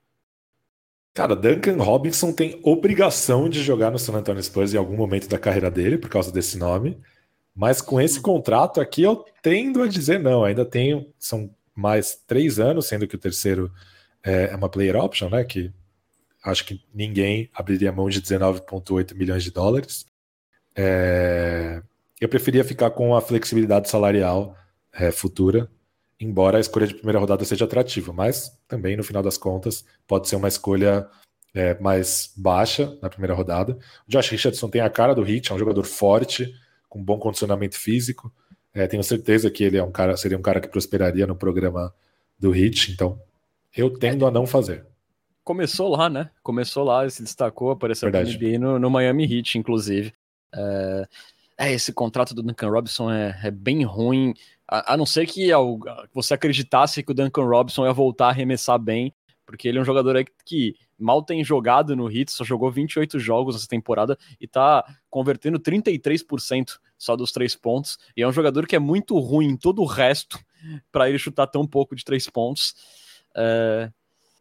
[1.16, 5.38] Cara, Duncan Robinson tem obrigação de jogar no San Antonio Spurs em algum momento da
[5.38, 7.00] carreira dele, por causa desse nome.
[7.54, 10.44] Mas com esse contrato aqui, eu tendo a dizer não.
[10.44, 13.72] Ainda tenho, são mais três anos, sendo que o terceiro
[14.22, 15.42] é, é uma player option, né?
[15.42, 15.72] Que
[16.44, 20.04] acho que ninguém abriria mão de 19,8 milhões de dólares.
[20.76, 21.82] É,
[22.20, 24.54] eu preferia ficar com a flexibilidade salarial
[24.92, 25.66] é, futura
[26.20, 30.28] embora a escolha de primeira rodada seja atrativa, mas também, no final das contas, pode
[30.28, 31.08] ser uma escolha
[31.54, 33.78] é, mais baixa na primeira rodada.
[34.06, 36.54] O Josh Richardson tem a cara do Hit, é um jogador forte,
[36.88, 38.32] com bom condicionamento físico.
[38.72, 41.94] É, tenho certeza que ele é um cara, seria um cara que prosperaria no programa
[42.38, 43.20] do Hit, então
[43.74, 44.86] eu tendo a não fazer.
[45.42, 46.30] Começou lá, né?
[46.42, 50.12] Começou lá, se destacou, apareceu NBA no, no Miami Heat, inclusive.
[50.52, 51.08] É,
[51.58, 54.34] é, esse contrato do Duncan Robinson é, é bem ruim.
[54.68, 55.48] A, não ser que
[56.12, 59.84] você acreditasse que o Duncan Robinson ia voltar a arremessar bem, porque ele é um
[59.84, 64.84] jogador que mal tem jogado no Hits, só jogou 28 jogos essa temporada e tá
[65.08, 67.96] convertendo 33% só dos três pontos.
[68.16, 70.38] E é um jogador que é muito ruim em todo o resto
[70.90, 72.74] para ele chutar tão pouco de três pontos.
[73.36, 73.90] É...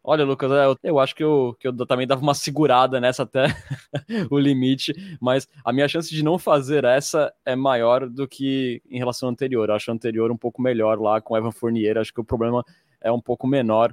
[0.08, 3.24] Olha, Lucas, é, eu, eu, acho que eu, que eu também dava uma segurada nessa
[3.24, 3.46] até
[4.30, 8.98] o limite, mas a minha chance de não fazer essa é maior do que em
[8.98, 9.68] relação ao anterior.
[9.68, 12.64] Eu acho o anterior um pouco melhor lá com Evan Fournier, acho que o problema
[13.00, 13.90] é um pouco menor.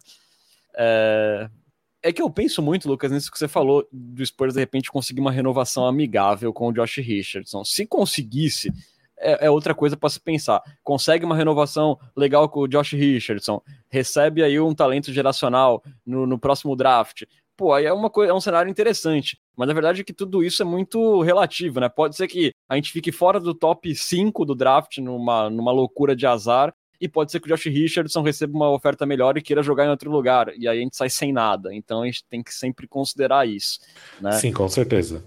[0.76, 1.50] É,
[2.04, 5.20] é que eu penso muito, Lucas, nisso que você falou do Spurs de repente conseguir
[5.20, 7.66] uma renovação amigável com o Josh Richardson.
[7.66, 8.72] Se conseguisse,
[9.18, 10.62] é, é outra coisa para se pensar.
[10.84, 16.40] Consegue uma renovação legal com o Josh Richardson, recebe aí um talento geracional no, no
[16.40, 17.24] próximo draft.
[17.56, 19.38] Pô, aí é, uma coisa, é um cenário interessante.
[19.56, 21.88] Mas na verdade é que tudo isso é muito relativo, né?
[21.88, 26.16] Pode ser que a gente fique fora do top 5 do draft numa, numa loucura
[26.16, 26.74] de azar,
[27.04, 29.90] e pode ser que o Josh Richardson receba uma oferta melhor e queira jogar em
[29.90, 31.76] outro lugar, e aí a gente sai sem nada.
[31.76, 33.80] Então a gente tem que sempre considerar isso.
[34.22, 34.32] Né?
[34.34, 35.24] Sim, com certeza.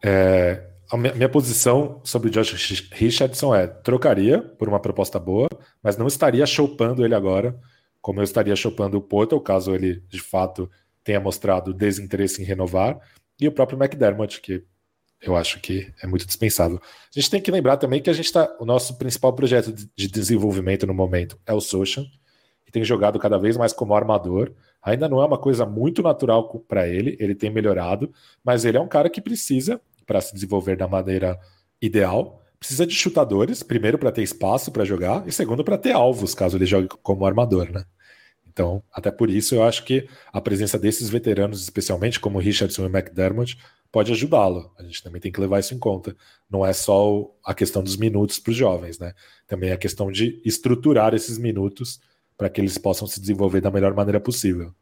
[0.00, 5.48] É, a minha posição sobre o Josh Richardson é trocaria por uma proposta boa,
[5.82, 7.58] mas não estaria chopando ele agora,
[8.00, 10.70] como eu estaria chopando o Portal, caso ele de fato
[11.02, 13.00] tenha mostrado desinteresse em renovar,
[13.40, 14.64] e o próprio McDermott, que
[15.20, 16.80] eu acho que é muito dispensável.
[16.82, 18.54] A gente tem que lembrar também que a gente está.
[18.60, 22.04] O nosso principal projeto de desenvolvimento no momento é o Social,
[22.66, 24.52] e tem jogado cada vez mais como armador.
[24.82, 28.12] Ainda não é uma coisa muito natural para ele, ele tem melhorado,
[28.44, 31.38] mas ele é um cara que precisa para se desenvolver da maneira
[31.80, 32.42] ideal.
[32.58, 36.56] Precisa de chutadores, primeiro para ter espaço para jogar e segundo para ter alvos, caso
[36.56, 37.84] ele jogue como armador, né?
[38.48, 42.88] Então, até por isso eu acho que a presença desses veteranos, especialmente como Richardson e
[42.88, 43.58] McDermott,
[43.92, 44.72] pode ajudá-lo.
[44.78, 46.16] A gente também tem que levar isso em conta.
[46.48, 49.12] Não é só a questão dos minutos para os jovens, né?
[49.46, 52.00] Também é a questão de estruturar esses minutos
[52.36, 54.74] para que eles possam se desenvolver da melhor maneira possível.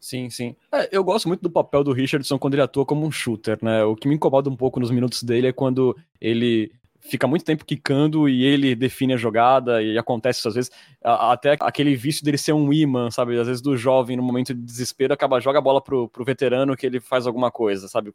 [0.00, 0.56] Sim, sim.
[0.72, 3.84] É, eu gosto muito do papel do Richardson quando ele atua como um shooter, né?
[3.84, 7.64] O que me incomoda um pouco nos minutos dele é quando ele fica muito tempo
[7.64, 10.70] quicando e ele define a jogada e acontece às vezes
[11.02, 13.38] até aquele vício dele ser um imã, sabe?
[13.38, 16.76] Às vezes do jovem no momento de desespero acaba joga a bola pro, pro veterano
[16.76, 18.10] que ele faz alguma coisa, sabe?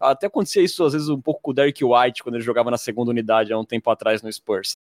[0.00, 2.78] Até acontecia isso às vezes um pouco com o Derek White quando ele jogava na
[2.78, 4.76] segunda unidade há um tempo atrás no Spurs.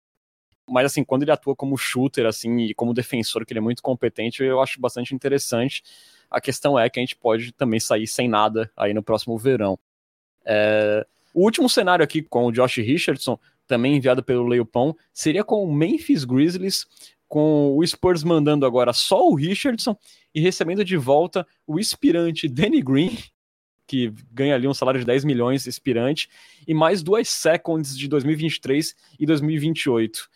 [0.69, 3.83] Mas assim, quando ele atua como shooter assim e como defensor, que ele é muito
[3.83, 5.83] competente, eu acho bastante interessante.
[6.33, 9.77] A questão é que a gente pode também sair sem nada aí no próximo verão.
[10.43, 11.05] É...
[11.33, 15.73] O último cenário aqui com o Josh Richardson, também enviado pelo Leopão, seria com o
[15.73, 16.85] Memphis Grizzlies,
[17.27, 19.97] com o Spurs mandando agora só o Richardson
[20.35, 23.17] e recebendo de volta o inspirante Danny Green,
[23.87, 26.29] que ganha ali um salário de 10 milhões, inspirante,
[26.67, 30.29] e mais duas seconds de 2023 e 2028.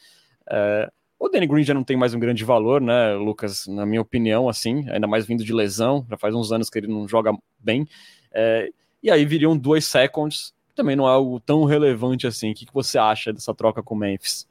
[0.49, 3.65] É, o Danny Green já não tem mais um grande valor, né, Lucas?
[3.67, 6.87] Na minha opinião, assim, ainda mais vindo de lesão, já faz uns anos que ele
[6.87, 7.87] não joga bem.
[8.31, 8.69] É,
[9.01, 12.51] e aí viriam dois seconds, também não é algo tão relevante assim.
[12.51, 14.47] O que, você acha dessa troca com o Memphis?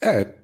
[0.00, 0.34] É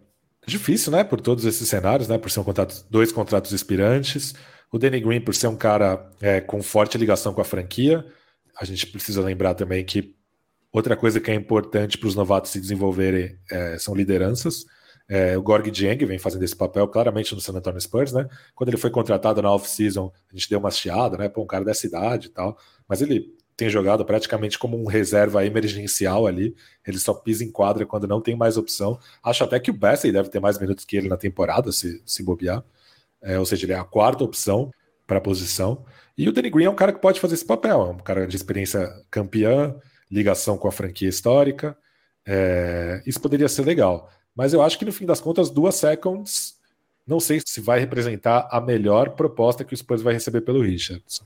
[0.46, 4.34] difícil, né, por todos esses cenários, né, por ser um contrato, dois contratos expirantes.
[4.70, 8.06] O Danny Green, por ser um cara é, com forte ligação com a franquia,
[8.58, 10.14] a gente precisa lembrar também que
[10.72, 14.64] outra coisa que é importante para os novatos se desenvolverem é, são lideranças.
[15.08, 18.28] É, o Gorg Dieng vem fazendo esse papel claramente no San Antonio Spurs, né?
[18.54, 21.28] Quando ele foi contratado na off-season, a gente deu uma chiada, né?
[21.28, 22.58] Pô, um cara dessa idade e tal.
[22.86, 26.54] Mas ele tem jogado praticamente como um reserva emergencial ali.
[26.86, 29.00] Ele só pisa em quadra quando não tem mais opção.
[29.22, 32.22] Acho até que o Bessie deve ter mais minutos que ele na temporada, se, se
[32.22, 32.62] bobear.
[33.20, 34.70] É, ou seja, ele é a quarta opção
[35.06, 35.84] para a posição.
[36.16, 37.80] E o Danny Green é um cara que pode fazer esse papel.
[37.80, 39.74] É um cara de experiência campeã,
[40.10, 41.76] ligação com a franquia histórica.
[42.26, 44.10] É, isso poderia ser legal.
[44.38, 46.56] Mas eu acho que no fim das contas, duas seconds,
[47.04, 51.24] não sei se vai representar a melhor proposta que o Spurs vai receber pelo Richardson.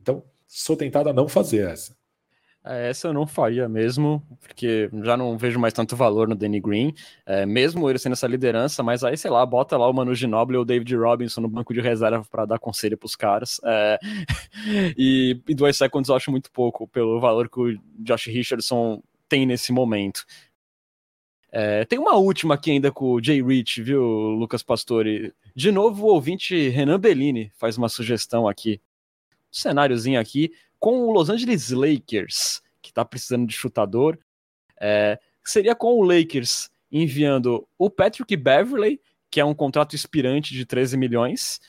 [0.00, 1.96] Então, sou tentado a não fazer essa.
[2.64, 6.60] É, essa eu não faria mesmo, porque já não vejo mais tanto valor no Danny
[6.60, 6.94] Green,
[7.26, 10.56] é, mesmo ele sendo essa liderança, mas aí, sei lá, bota lá o Manu Ginobili
[10.56, 13.60] ou o David Robinson no banco de reserva para dar conselho para os caras.
[13.64, 13.98] É,
[14.96, 19.44] e, e dois seconds eu acho muito pouco pelo valor que o Josh Richardson tem
[19.44, 20.24] nesse momento.
[21.56, 25.32] É, tem uma última aqui ainda com o Jay Rich, viu, Lucas Pastore?
[25.54, 28.80] De novo, o ouvinte Renan Bellini faz uma sugestão aqui.
[29.52, 34.18] Um cenáriozinho aqui com o Los Angeles Lakers, que está precisando de chutador.
[34.80, 40.66] É, seria com o Lakers enviando o Patrick Beverley, que é um contrato expirante de
[40.66, 41.60] 13 milhões,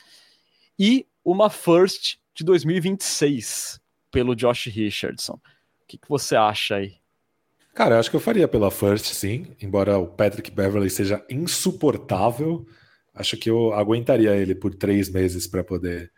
[0.76, 5.34] e uma first de 2026 pelo Josh Richardson.
[5.80, 6.96] O que, que você acha aí?
[7.76, 9.54] Cara, eu acho que eu faria pela First, sim.
[9.60, 12.66] Embora o Patrick Beverly seja insuportável,
[13.14, 16.10] acho que eu aguentaria ele por três meses para poder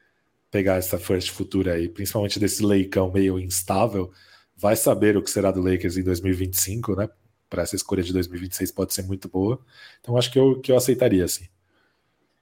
[0.53, 4.13] pegar essa first futura aí, principalmente desse leicão meio instável.
[4.57, 7.09] Vai saber o que será do Lakers em 2025, né?
[7.51, 9.61] Para essa escolha de 2026 pode ser muito boa.
[10.01, 11.49] Então acho que eu, que eu aceitaria, sim.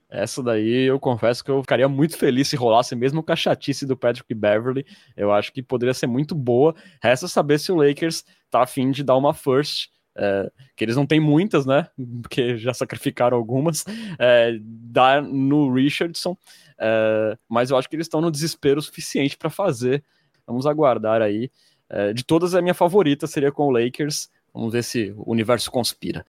[0.09, 3.85] Essa daí eu confesso que eu ficaria muito feliz se rolasse mesmo com a chatice
[3.85, 4.87] do Patrick Beverly.
[5.16, 6.75] Eu acho que poderia ser muito boa.
[7.03, 9.90] Resta saber se o Lakers tá afim de dar uma first.
[10.19, 11.88] É, que eles não têm muitas, né?
[12.23, 13.85] Porque já sacrificaram algumas.
[14.19, 16.37] É, dar no Richardson.
[16.79, 20.05] É, mas eu acho que eles estão no desespero suficiente para fazer.
[20.47, 21.51] Vamos aguardar aí.
[21.90, 24.31] É, de todas, a minha favorita seria com o Lakers.
[24.55, 26.25] Vamos ver se o universo conspira.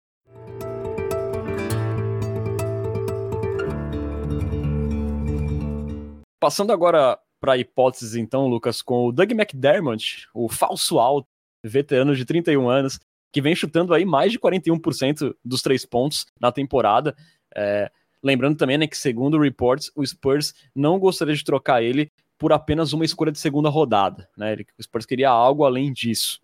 [6.44, 11.26] Passando agora para hipóteses, então, Lucas, com o Doug McDermott, o falso alto,
[11.64, 13.00] veterano de 31 anos,
[13.32, 17.16] que vem chutando aí mais de 41% dos três pontos na temporada.
[17.56, 17.90] É,
[18.22, 22.92] lembrando também né, que, segundo reports, o Spurs não gostaria de trocar ele por apenas
[22.92, 24.28] uma escolha de segunda rodada.
[24.36, 24.58] Né?
[24.78, 26.42] O Spurs queria algo além disso.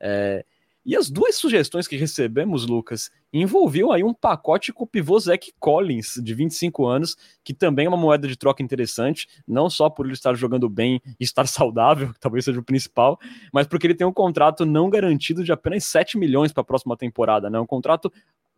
[0.00, 0.44] É,
[0.86, 5.52] e as duas sugestões que recebemos, Lucas, envolviam aí um pacote com o pivô Zach
[5.58, 10.06] Collins, de 25 anos, que também é uma moeda de troca interessante, não só por
[10.06, 13.18] ele estar jogando bem e estar saudável, que talvez seja o principal,
[13.52, 16.96] mas porque ele tem um contrato não garantido de apenas 7 milhões para a próxima
[16.96, 17.58] temporada, né?
[17.58, 18.12] Um contrato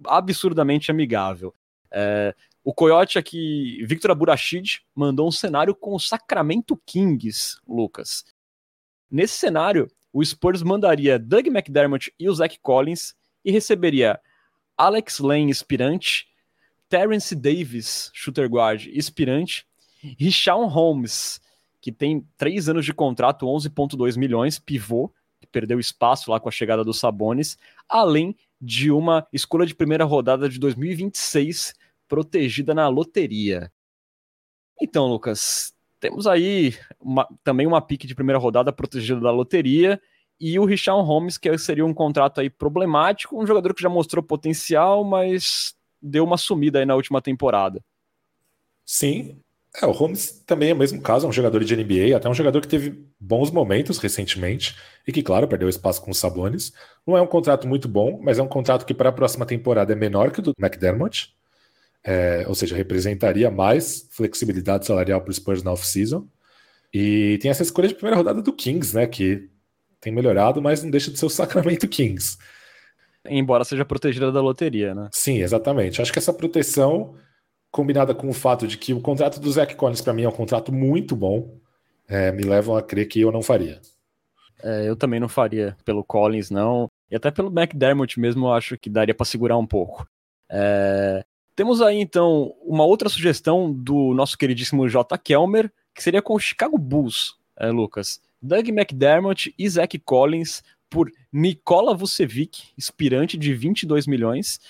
[0.04, 1.54] absurdamente amigável.
[1.90, 8.22] É, o Coyote aqui, Victor Aburachid, mandou um cenário com o Sacramento Kings, Lucas.
[9.10, 14.20] Nesse cenário, o Spurs mandaria Doug McDermott e o Zach Collins e receberia
[14.76, 16.26] Alex Lane, expirante,
[16.88, 19.66] Terence Davis, shooter guard, expirante,
[20.18, 21.40] Richard Holmes,
[21.80, 26.52] que tem três anos de contrato, 11,2 milhões, pivô, que perdeu espaço lá com a
[26.52, 31.74] chegada dos Sabones, além de uma escolha de primeira rodada de 2026
[32.08, 33.70] protegida na loteria.
[34.80, 40.00] Então, Lucas, temos aí uma, também uma pique de primeira rodada protegida da loteria
[40.40, 44.22] e o Richard Holmes, que seria um contrato aí problemático, um jogador que já mostrou
[44.22, 47.82] potencial, mas deu uma sumida aí na última temporada.
[48.84, 49.40] Sim.
[49.82, 52.34] É, o Holmes também é o mesmo caso, é um jogador de NBA, até um
[52.34, 56.72] jogador que teve bons momentos recentemente e que, claro, perdeu espaço com os Sabones.
[57.06, 59.92] Não é um contrato muito bom, mas é um contrato que para a próxima temporada
[59.92, 61.36] é menor que o do McDermott
[62.04, 66.26] é, ou seja, representaria mais flexibilidade salarial para o Spurs na off-season.
[66.92, 69.06] E tem essa escolha de primeira rodada do Kings, né?
[69.06, 69.48] Que
[70.00, 72.38] tem melhorado, mas não deixa de ser o Sacramento Kings.
[73.26, 75.08] Embora seja protegida da loteria, né?
[75.12, 76.00] Sim, exatamente.
[76.00, 77.14] Acho que essa proteção,
[77.70, 80.32] combinada com o fato de que o contrato do Zach Collins, para mim, é um
[80.32, 81.58] contrato muito bom,
[82.08, 83.80] é, me levam a crer que eu não faria.
[84.62, 86.88] É, eu também não faria pelo Collins, não.
[87.10, 90.08] E até pelo McDermott mesmo, eu acho que daria para segurar um pouco.
[90.50, 91.24] É,
[91.58, 95.18] temos aí então uma outra sugestão do nosso queridíssimo J.
[95.18, 98.20] Kelmer, que seria com o Chicago Bulls, é, Lucas.
[98.40, 104.60] Doug McDermott e Zach Collins por Nikola Vucevic, inspirante de 22 milhões.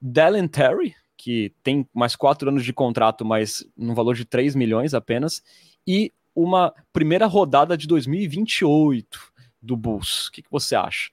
[0.00, 4.94] Dallin Terry, que tem mais quatro anos de contrato, mas no valor de 3 milhões
[4.94, 5.42] apenas.
[5.84, 9.18] E uma primeira rodada de 2028
[9.60, 10.28] do Bulls.
[10.28, 11.10] O que, que você acha?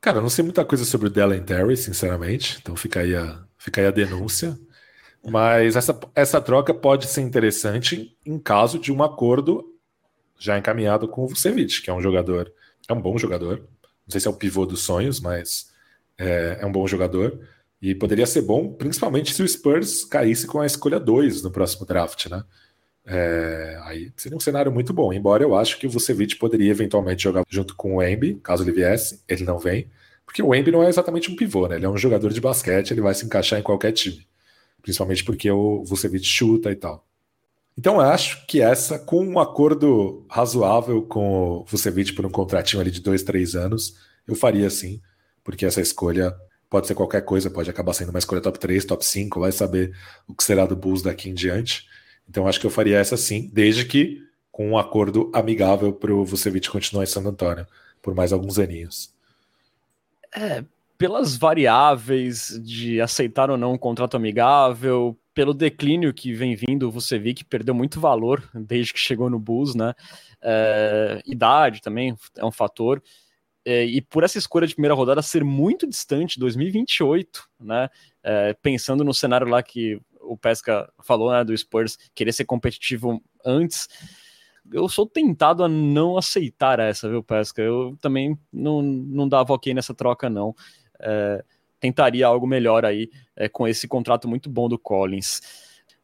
[0.00, 2.56] Cara, eu não sei muita coisa sobre o Dallin Terry, sinceramente.
[2.58, 4.58] Então fica aí a, Fica aí a denúncia.
[5.24, 9.74] Mas essa, essa troca pode ser interessante em caso de um acordo
[10.38, 12.50] já encaminhado com o Vucevic, que é um jogador,
[12.88, 13.58] é um bom jogador.
[13.58, 15.72] Não sei se é o pivô dos sonhos, mas
[16.16, 17.38] é, é um bom jogador.
[17.82, 21.84] E poderia ser bom, principalmente se o Spurs caísse com a escolha 2 no próximo
[21.84, 22.44] draft, né?
[23.10, 25.12] É, aí seria um cenário muito bom.
[25.12, 28.72] Embora eu acho que o Vucevic poderia eventualmente jogar junto com o Embi, caso ele
[28.72, 29.22] viesse.
[29.26, 29.90] Ele não vem.
[30.28, 31.76] Porque o Embi não é exatamente um pivô, né?
[31.76, 34.28] Ele é um jogador de basquete, ele vai se encaixar em qualquer time.
[34.82, 37.02] Principalmente porque o Vucevic chuta e tal.
[37.78, 42.82] Então eu acho que essa, com um acordo razoável com o Vucevic por um contratinho
[42.82, 45.00] ali de dois, três anos, eu faria sim,
[45.42, 46.36] porque essa escolha
[46.68, 49.96] pode ser qualquer coisa, pode acabar sendo uma escolha top 3, top 5, vai saber
[50.26, 51.86] o que será do Bulls daqui em diante.
[52.28, 54.20] Então acho que eu faria essa sim, desde que
[54.52, 57.66] com um acordo amigável para o Vucevic continuar em San Antonio
[58.02, 59.16] por mais alguns aninhos.
[60.34, 60.64] É,
[60.98, 67.18] pelas variáveis de aceitar ou não um contrato amigável, pelo declínio que vem vindo, você
[67.18, 69.94] viu que perdeu muito valor desde que chegou no Bulls, né?
[70.42, 73.00] É, idade também é um fator.
[73.64, 77.88] É, e por essa escolha de primeira rodada ser muito distante, 2028, né?
[78.22, 83.22] É, pensando no cenário lá que o Pesca falou, né, do Spurs querer ser competitivo
[83.44, 83.88] antes
[84.72, 87.62] eu sou tentado a não aceitar essa, viu, Pesca?
[87.62, 90.54] Eu também não, não dava ok nessa troca, não.
[91.00, 91.44] É,
[91.80, 95.40] tentaria algo melhor aí é, com esse contrato muito bom do Collins.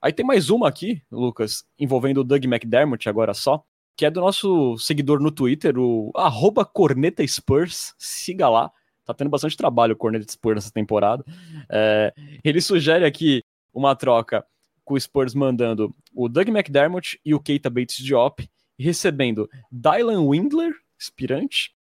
[0.01, 3.65] Aí tem mais uma aqui, Lucas, envolvendo o Doug McDermott agora só,
[3.97, 8.71] que é do nosso seguidor no Twitter, o arroba Corneta Spurs, siga lá,
[9.05, 11.25] tá tendo bastante trabalho o Corneta Spurs nessa temporada.
[11.71, 12.13] É,
[12.43, 13.43] ele sugere aqui
[13.73, 14.45] uma troca
[14.85, 20.75] com o Spurs mandando o Doug McDermott e o Keita Bates Diop, recebendo Dylan Windler,
[21.01, 21.75] aspirante,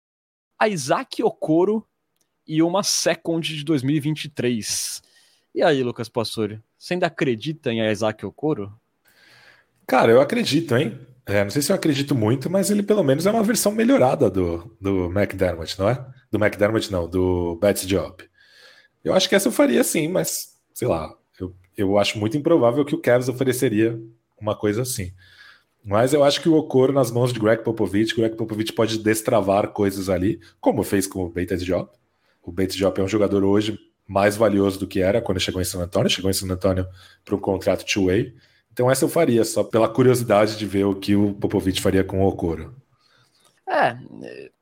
[0.62, 1.86] Isaac Okoro
[2.46, 5.02] e uma second de 2023.
[5.54, 8.72] E aí, Lucas Pastore, você ainda acredita em Isaac Okoro?
[9.86, 10.98] Cara, eu acredito, hein?
[11.26, 14.28] É, não sei se eu acredito muito, mas ele pelo menos é uma versão melhorada
[14.28, 16.04] do, do McDermott, não é?
[16.30, 18.24] Do McDermott, não, do Betts Job.
[19.04, 21.14] Eu acho que essa eu faria sim, mas sei lá,
[21.76, 24.00] eu, acho muito improvável que o Cavs ofereceria
[24.40, 25.12] uma coisa assim.
[25.84, 29.68] Mas eu acho que o Okoro nas mãos de Greg Popovich, Greg Popovich pode destravar
[29.68, 31.88] coisas ali, como fez com o Bates Job.
[32.42, 35.64] O Bates Job é um jogador hoje mais valioso do que era quando chegou em
[35.64, 36.86] San Antonio, chegou em San Antonio
[37.24, 38.34] para um contrato two-way.
[38.72, 42.20] Então essa eu faria, só pela curiosidade de ver o que o Popovich faria com
[42.22, 42.74] o Okoro.
[43.74, 43.96] É,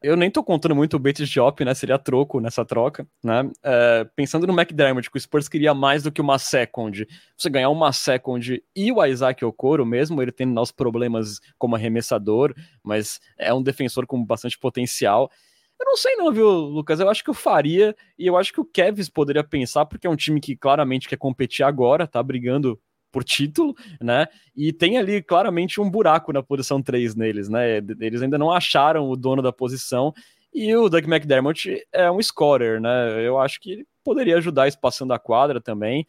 [0.01, 1.75] eu nem tô contando muito o Bates Job, né?
[1.75, 3.51] Seria troco nessa troca, né?
[3.61, 7.09] É, pensando no McDermott, que o Spurs queria mais do que uma second.
[7.37, 12.55] Você ganhar uma second e o Isaac Okoro, mesmo ele tendo nossos problemas como arremessador,
[12.85, 15.29] mas é um defensor com bastante potencial.
[15.81, 17.01] Eu não sei não, viu, Lucas?
[17.01, 20.11] Eu acho que eu faria e eu acho que o Kevs poderia pensar, porque é
[20.11, 22.79] um time que claramente quer competir agora, tá brigando
[23.11, 24.27] por título, né?
[24.57, 27.79] E tem ali claramente um buraco na posição 3 neles, né?
[28.01, 30.13] Eles ainda não acharam o dono da posição
[30.53, 33.27] e o Doug McDermott é um scorer, né?
[33.27, 36.07] Eu acho que ele poderia ajudar espaçando a quadra também.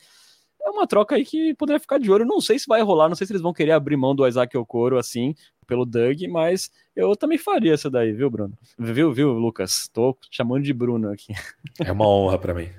[0.64, 2.24] É uma troca aí que poderia ficar de olho.
[2.24, 4.56] Não sei se vai rolar, não sei se eles vão querer abrir mão do Isaac
[4.56, 5.34] Okoro assim,
[5.66, 8.54] pelo Doug, mas eu também faria essa daí, viu, Bruno?
[8.78, 9.90] Viu, viu, Lucas?
[9.92, 11.34] Tô chamando de Bruno aqui.
[11.80, 12.70] É uma honra para mim.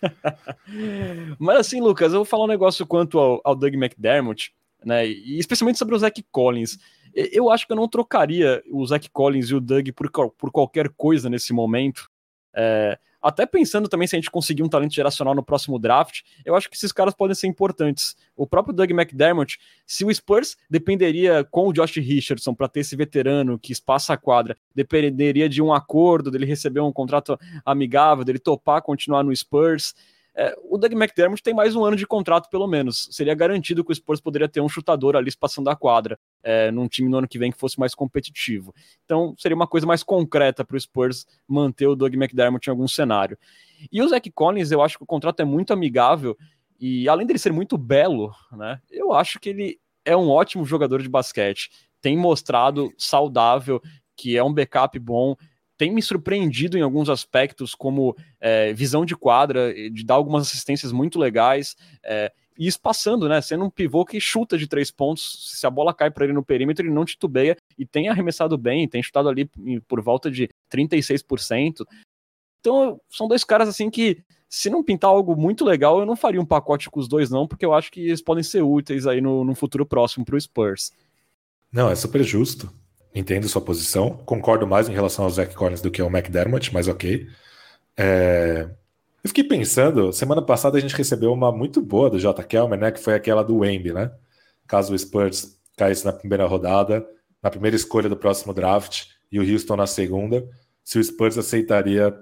[1.38, 4.52] mas assim, Lucas, eu vou falar um negócio quanto ao, ao Doug McDermott,
[4.84, 5.06] né?
[5.06, 6.78] E especialmente sobre o Zach Collins.
[7.14, 10.88] Eu acho que eu não trocaria o Zach Collins e o Doug por, por qualquer
[10.90, 12.08] coisa nesse momento.
[12.54, 16.54] É, até pensando também se a gente conseguir um talento geracional no próximo draft, eu
[16.54, 18.16] acho que esses caras podem ser importantes.
[18.36, 22.96] O próprio Doug McDermott, se o Spurs dependeria com o Josh Richardson para ter esse
[22.96, 28.38] veterano que espaça a quadra, dependeria de um acordo, dele receber um contrato amigável, dele
[28.38, 29.94] topar continuar no Spurs.
[30.34, 33.08] É, o Doug McDermott tem mais um ano de contrato, pelo menos.
[33.10, 36.88] Seria garantido que o Spurs poderia ter um chutador ali passando a quadra, é, num
[36.88, 38.74] time no ano que vem que fosse mais competitivo.
[39.04, 42.86] Então, seria uma coisa mais concreta para o Spurs manter o Doug McDermott em algum
[42.86, 43.36] cenário.
[43.90, 46.36] E o Zach Collins, eu acho que o contrato é muito amigável,
[46.78, 51.02] e além dele ser muito belo, né, eu acho que ele é um ótimo jogador
[51.02, 51.70] de basquete.
[52.00, 53.82] Tem mostrado saudável,
[54.16, 55.36] que é um backup bom,
[55.80, 60.92] tem me surpreendido em alguns aspectos, como é, visão de quadra, de dar algumas assistências
[60.92, 61.74] muito legais.
[62.04, 63.40] É, e espaçando, né?
[63.40, 65.54] Sendo um pivô que chuta de três pontos.
[65.58, 68.86] Se a bola cai para ele no perímetro, ele não titubeia e tem arremessado bem,
[68.86, 69.50] tem chutado ali
[69.88, 71.86] por volta de 36%.
[72.60, 76.42] Então, são dois caras assim que, se não pintar algo muito legal, eu não faria
[76.42, 79.22] um pacote com os dois, não, porque eu acho que eles podem ser úteis aí
[79.22, 80.92] no, no futuro próximo para o Spurs.
[81.72, 82.70] Não, é super justo.
[83.14, 84.10] Entendo sua posição.
[84.24, 87.26] Concordo mais em relação ao Zach Collins do que ao McDermott, mas ok.
[87.96, 88.68] É...
[89.22, 92.42] Eu fiquei pensando, semana passada a gente recebeu uma muito boa do J.
[92.44, 92.90] Kelmer, né?
[92.90, 94.10] Que foi aquela do Wemby, né?
[94.66, 97.06] Caso o Spurs caísse na primeira rodada,
[97.42, 100.48] na primeira escolha do próximo draft, e o Houston na segunda,
[100.82, 102.14] se o Spurs aceitaria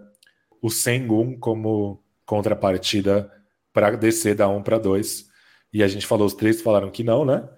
[0.61, 3.31] o Sengun como contrapartida
[3.73, 5.27] para descer da 1 para 2.
[5.73, 7.49] E a gente falou, os três falaram que não, né?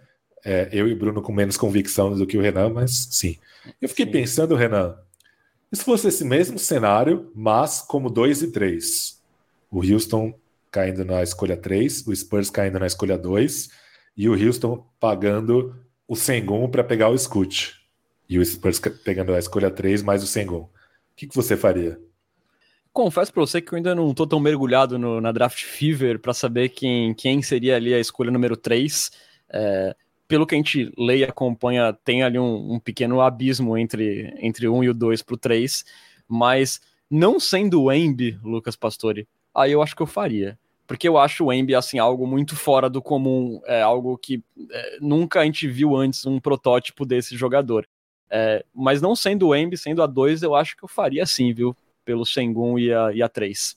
[0.45, 3.37] É, eu e Bruno com menos convicção do que o Renan, mas sim.
[3.81, 4.13] Eu fiquei sim.
[4.13, 4.97] pensando, Renan,
[5.73, 9.21] se fosse esse mesmo cenário, mas como 2 e 3.
[9.71, 10.35] O Houston
[10.71, 13.71] caindo na escolha 3, o Spurs caindo na escolha 2
[14.17, 15.77] e o Houston pagando
[16.07, 17.77] o Sengun para pegar o Scoot.
[18.29, 20.63] E o Spurs pegando a escolha 3 mais o Sengun.
[20.63, 20.71] O
[21.17, 21.99] que, que você faria?
[22.93, 26.35] Confesso para você que eu ainda não estou tão mergulhado no, na Draft Fever para
[26.35, 29.13] saber quem, quem seria ali a escolha número 3.
[29.49, 29.97] É,
[30.31, 34.69] pelo que a gente lê e acompanha, tem ali um, um pequeno abismo entre, entre
[34.69, 35.85] um e o dois para o três,
[36.29, 40.57] mas não sendo o Embi, Lucas Pastore, aí eu acho que eu faria.
[40.87, 44.99] Porque eu acho o Embi assim, algo muito fora do comum, é algo que é,
[45.01, 47.89] nunca a gente viu antes um protótipo desse jogador.
[48.31, 51.53] É, mas não sendo o Embi, sendo a 2, eu acho que eu faria sim,
[51.53, 51.77] viu?
[52.05, 53.77] Pelo Sengun e a, e a 3.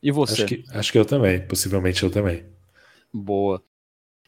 [0.00, 0.44] E você?
[0.44, 2.44] Acho que, acho que eu também, possivelmente eu também.
[3.12, 3.60] Boa.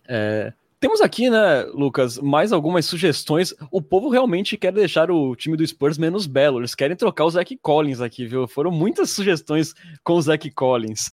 [0.09, 3.55] É, temos aqui, né, Lucas, mais algumas sugestões.
[3.71, 6.61] O povo realmente quer deixar o time do Spurs menos belo.
[6.61, 8.47] Eles querem trocar o Zach Collins aqui, viu?
[8.47, 9.75] Foram muitas sugestões
[10.05, 11.11] com o Zach Collins.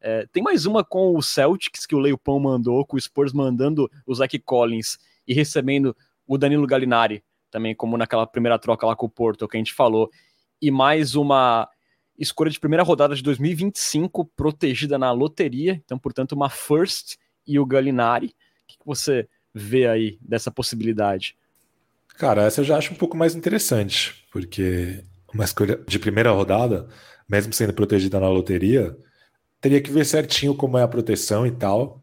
[0.00, 3.90] É, tem mais uma com o Celtics, que o Leopão mandou, com o Spurs mandando
[4.06, 5.96] o Zach Collins e recebendo
[6.26, 9.74] o Danilo Gallinari, também como naquela primeira troca lá com o Porto, que a gente
[9.74, 10.10] falou.
[10.60, 11.68] E mais uma
[12.18, 17.66] escolha de primeira rodada de 2025, protegida na loteria, então, portanto, uma first e o
[17.66, 18.34] Gallinari.
[18.76, 21.36] O que você vê aí dessa possibilidade?
[22.16, 25.02] Cara, essa eu já acho um pouco mais interessante, porque
[25.32, 26.88] uma escolha de primeira rodada,
[27.28, 28.96] mesmo sendo protegida na loteria,
[29.60, 32.02] teria que ver certinho como é a proteção e tal.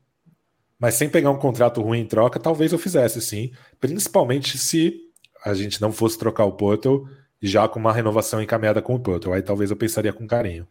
[0.79, 3.51] Mas sem pegar um contrato ruim em troca, talvez eu fizesse sim.
[3.79, 4.99] Principalmente se
[5.43, 7.07] a gente não fosse trocar o Porto
[7.41, 9.31] já com uma renovação encaminhada com o Porto.
[9.31, 10.67] Aí talvez eu pensaria com carinho.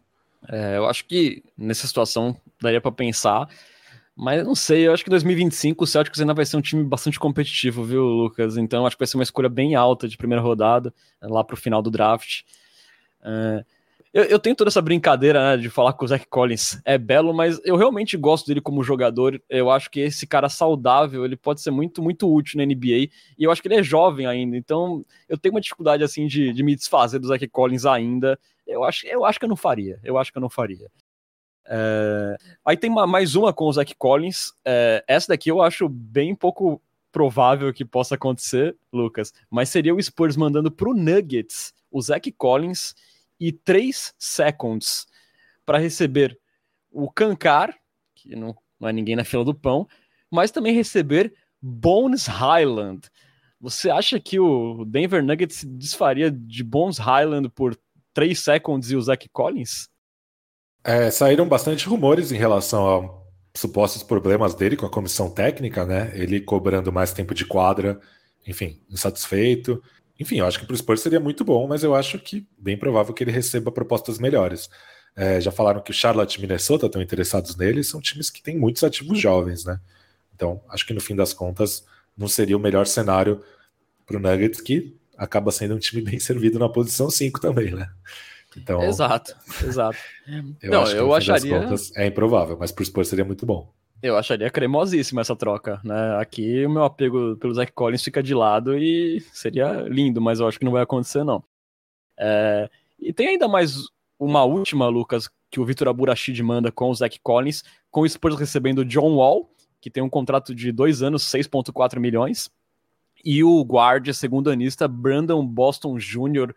[0.47, 3.47] É, eu acho que nessa situação daria para pensar.
[4.21, 7.17] Mas não sei, eu acho que 2025 o Celtics ainda vai ser um time bastante
[7.17, 8.57] competitivo, viu, Lucas?
[8.57, 11.81] Então acho que vai ser uma escolha bem alta de primeira rodada, lá pro final
[11.81, 12.41] do draft.
[13.21, 13.63] Uh,
[14.13, 17.33] eu, eu, tenho toda essa brincadeira né, de falar que o Zach Collins é belo,
[17.33, 19.41] mas eu realmente gosto dele como jogador.
[19.49, 23.07] Eu acho que esse cara saudável, ele pode ser muito, muito útil na NBA.
[23.37, 26.51] E eu acho que ele é jovem ainda, então eu tenho uma dificuldade assim de,
[26.51, 28.37] de me desfazer do Zach Collins ainda.
[28.67, 29.97] Eu acho, eu acho que eu não faria.
[30.03, 30.91] Eu acho que eu não faria.
[32.65, 34.53] Aí tem mais uma com o Zach Collins.
[34.65, 39.33] É, essa daqui eu acho bem pouco provável que possa acontecer, Lucas.
[39.49, 42.93] Mas seria o Spurs mandando pro Nuggets o Zach Collins
[43.39, 45.07] e 3 seconds
[45.65, 46.39] para receber
[46.91, 47.75] o Kankar,
[48.15, 49.87] que não, não é ninguém na fila do pão,
[50.29, 53.09] mas também receber Bones Highland.
[53.59, 57.77] Você acha que o Denver Nuggets se desfaria de Bones Highland por
[58.13, 59.89] 3 seconds e o Zach Collins?
[60.89, 63.23] É, saíram bastante rumores em relação
[63.53, 66.11] a supostos problemas dele com a comissão técnica, né?
[66.15, 67.99] Ele cobrando mais tempo de quadra,
[68.47, 69.83] enfim, insatisfeito.
[70.19, 72.75] Enfim, eu acho que para o Spurs seria muito bom, mas eu acho que bem
[72.75, 74.67] provável que ele receba propostas melhores.
[75.15, 78.57] É, já falaram que o Charlotte e Minnesota estão interessados nele, são times que têm
[78.57, 79.79] muitos ativos jovens, né?
[80.33, 81.85] Então, acho que no fim das contas
[82.17, 83.43] não seria o melhor cenário
[84.07, 87.87] para o Nuggets, que acaba sendo um time bem servido na posição 5 também, né?
[88.57, 89.97] Então, exato, exato.
[90.61, 91.59] Eu não, acho que, eu acharia.
[91.61, 93.71] Contas, é improvável, mas para o Spurs seria muito bom.
[94.01, 96.17] Eu acharia cremosíssima essa troca, né?
[96.19, 100.47] Aqui o meu apego pelo Zach Collins fica de lado e seria lindo, mas eu
[100.47, 101.43] acho que não vai acontecer, não.
[102.17, 102.69] É...
[102.97, 103.75] E tem ainda mais
[104.17, 108.37] uma última, Lucas, que o Vitor Aburachid manda com o Zach Collins, com o Spurs
[108.37, 112.49] recebendo o John Wall, que tem um contrato de dois anos, 6,4 milhões,
[113.23, 116.53] e o guarda segundo anista Brandon Boston Jr.,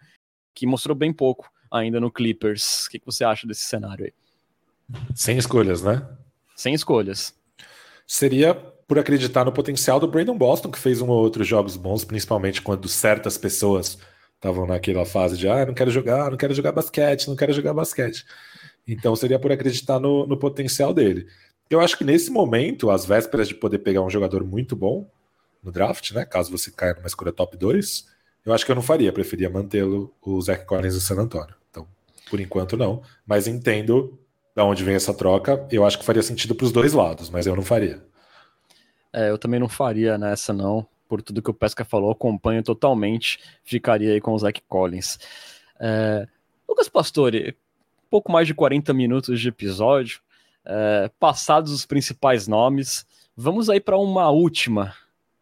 [0.54, 2.86] que mostrou bem pouco ainda no Clippers.
[2.86, 4.12] O que, você acha desse cenário aí?
[5.14, 6.06] Sem escolhas, né?
[6.54, 7.34] Sem escolhas.
[8.06, 12.04] Seria por acreditar no potencial do Brandon Boston, que fez um ou outro jogos bons,
[12.04, 13.98] principalmente quando certas pessoas
[14.34, 17.72] estavam naquela fase de ah, não quero jogar, não quero jogar basquete, não quero jogar
[17.72, 18.26] basquete.
[18.86, 21.26] Então seria por acreditar no, no potencial dele.
[21.70, 25.08] Eu acho que nesse momento, às vésperas de poder pegar um jogador muito bom
[25.62, 26.24] no draft, né?
[26.24, 28.04] Caso você caia numa escolha top 2,
[28.44, 31.61] eu acho que eu não faria, preferia mantê-lo o Zach Collins em San Antonio.
[32.32, 34.18] Por enquanto não, mas entendo
[34.56, 35.66] da onde vem essa troca.
[35.70, 38.02] Eu acho que faria sentido para os dois lados, mas eu não faria.
[39.12, 43.38] É, eu também não faria nessa não, por tudo que o Pesca falou, acompanho totalmente,
[43.62, 45.18] ficaria aí com o Zach Collins.
[45.78, 46.26] É,
[46.66, 47.54] Lucas Pastore,
[48.08, 50.22] pouco mais de 40 minutos de episódio,
[50.64, 53.04] é, passados os principais nomes,
[53.36, 54.94] vamos aí para uma última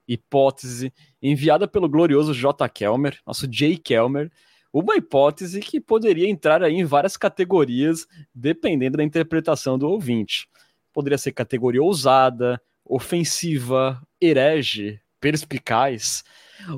[0.09, 2.69] hipótese enviada pelo glorioso J.
[2.69, 3.79] Kelmer, nosso J.
[3.79, 4.29] Kelmer,
[4.73, 10.49] uma hipótese que poderia entrar aí em várias categorias, dependendo da interpretação do ouvinte.
[10.93, 16.25] Poderia ser categoria ousada, ofensiva, herege, perspicaz.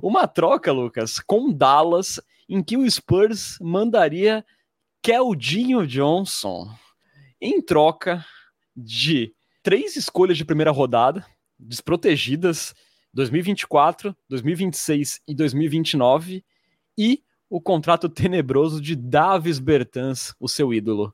[0.03, 4.45] Uma troca, Lucas, com Dallas, em que o Spurs mandaria
[5.03, 6.68] Keldinho Johnson
[7.40, 8.24] em troca
[8.76, 11.26] de três escolhas de primeira rodada,
[11.59, 12.74] desprotegidas,
[13.12, 16.45] 2024, 2026 e 2029,
[16.97, 17.22] e
[17.53, 21.12] o contrato tenebroso de Davis Bertans, o seu ídolo?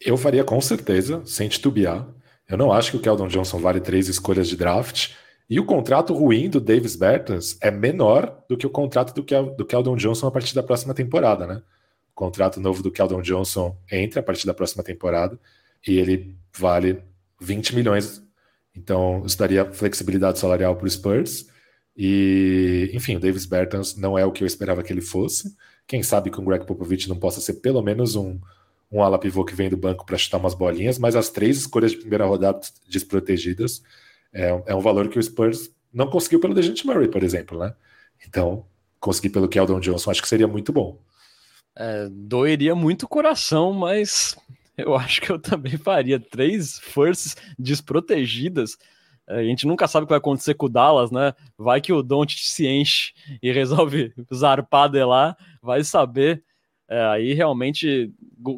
[0.00, 2.06] Eu faria com certeza, sem titubear.
[2.48, 5.12] Eu não acho que o Keldon Johnson vale três escolhas de draft.
[5.48, 9.56] E o contrato ruim do Davis Bertans é menor do que o contrato do, Kel
[9.56, 11.62] do Keldon Johnson a partir da próxima temporada, né?
[12.10, 15.40] O contrato novo do Keldon Johnson entra a partir da próxima temporada
[15.86, 17.02] e ele vale
[17.40, 18.22] 20 milhões
[18.78, 21.48] então, isso daria flexibilidade salarial para o Spurs.
[22.00, 25.56] E, enfim, o Davis Bertans não é o que eu esperava que ele fosse.
[25.84, 28.38] Quem sabe que o Greg Popovich não possa ser pelo menos um,
[28.92, 31.90] um ala pivô que vem do banco para chutar umas bolinhas, mas as três escolhas
[31.90, 33.82] de primeira rodada desprotegidas
[34.32, 37.74] é, é um valor que o Spurs não conseguiu pelo Dejante Murray, por exemplo, né?
[38.28, 38.64] Então,
[39.00, 41.00] conseguir pelo Keldon Johnson acho que seria muito bom.
[41.76, 44.36] É, doeria muito o coração, mas
[44.76, 48.78] eu acho que eu também faria três firsts desprotegidas.
[49.28, 51.34] A gente nunca sabe o que vai acontecer com o Dallas, né?
[51.56, 53.12] Vai que o Don't se enche
[53.42, 56.42] e resolve zarpar de lá, vai saber.
[56.90, 58.10] É, aí realmente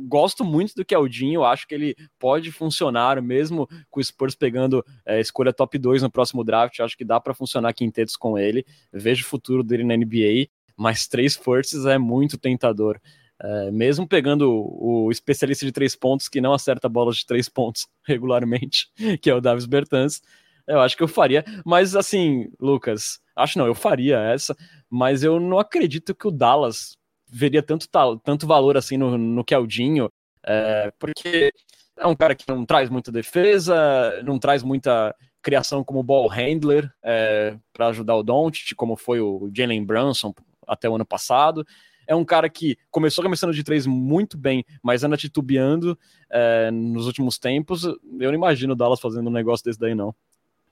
[0.07, 5.19] gosto muito do Keldinho, acho que ele pode funcionar, mesmo com o Spurs pegando é,
[5.19, 8.65] escolha top 2 no próximo draft, acho que dá para funcionar quintetos com ele.
[8.93, 10.47] Vejo o futuro dele na NBA,
[10.77, 13.01] mas três firsts é muito tentador.
[13.43, 17.89] É, mesmo pegando o, especialista de três pontos que não acerta bolas de três pontos
[18.07, 18.89] regularmente,
[19.21, 20.23] que é o Davis Bertans,
[20.71, 21.45] eu acho que eu faria.
[21.65, 24.57] Mas assim, Lucas, acho não, eu faria essa,
[24.89, 26.97] mas eu não acredito que o Dallas
[27.29, 27.87] veria tanto,
[28.25, 30.11] tanto valor assim no, no Keldinho,
[30.45, 31.53] é, porque
[31.99, 36.91] é um cara que não traz muita defesa, não traz muita criação como ball handler
[37.03, 40.35] é, para ajudar o Doncic, como foi o Jalen Brunson
[40.67, 41.65] até o ano passado.
[42.07, 45.97] É um cara que começou começando de três muito bem, mas anda titubeando
[46.31, 47.85] é, nos últimos tempos.
[47.85, 50.15] Eu não imagino o Dallas fazendo um negócio desse daí, não.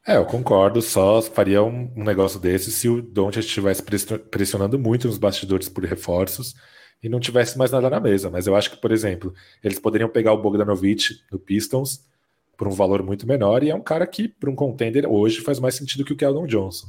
[0.06, 3.82] É, eu concordo, só faria um, um negócio desse se o Doncic estivesse
[4.30, 6.54] pressionando muito nos bastidores por reforços
[7.02, 8.30] e não tivesse mais nada na mesa.
[8.30, 12.06] Mas eu acho que, por exemplo, eles poderiam pegar o Bogdanovich do Pistons
[12.56, 15.60] por um valor muito menor e é um cara que, para um contender, hoje faz
[15.60, 16.88] mais sentido que o Keldon Johnson.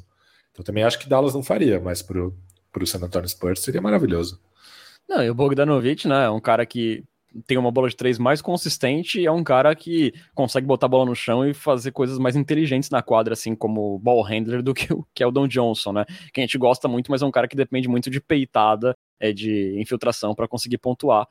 [0.52, 4.42] Então também acho que Dallas não faria, mas para o San Antonio Spurs seria maravilhoso.
[5.08, 7.04] Não, e o Bogdanovic, né, é um cara que
[7.46, 10.90] tem uma bola de três mais consistente e é um cara que consegue botar a
[10.90, 14.74] bola no chão e fazer coisas mais inteligentes na quadra, assim como ball handler do
[14.74, 16.06] que o Keldon Johnson, né?
[16.34, 19.32] Que a gente gosta muito, mas é um cara que depende muito de peitada, é,
[19.32, 21.28] de infiltração para conseguir pontuar.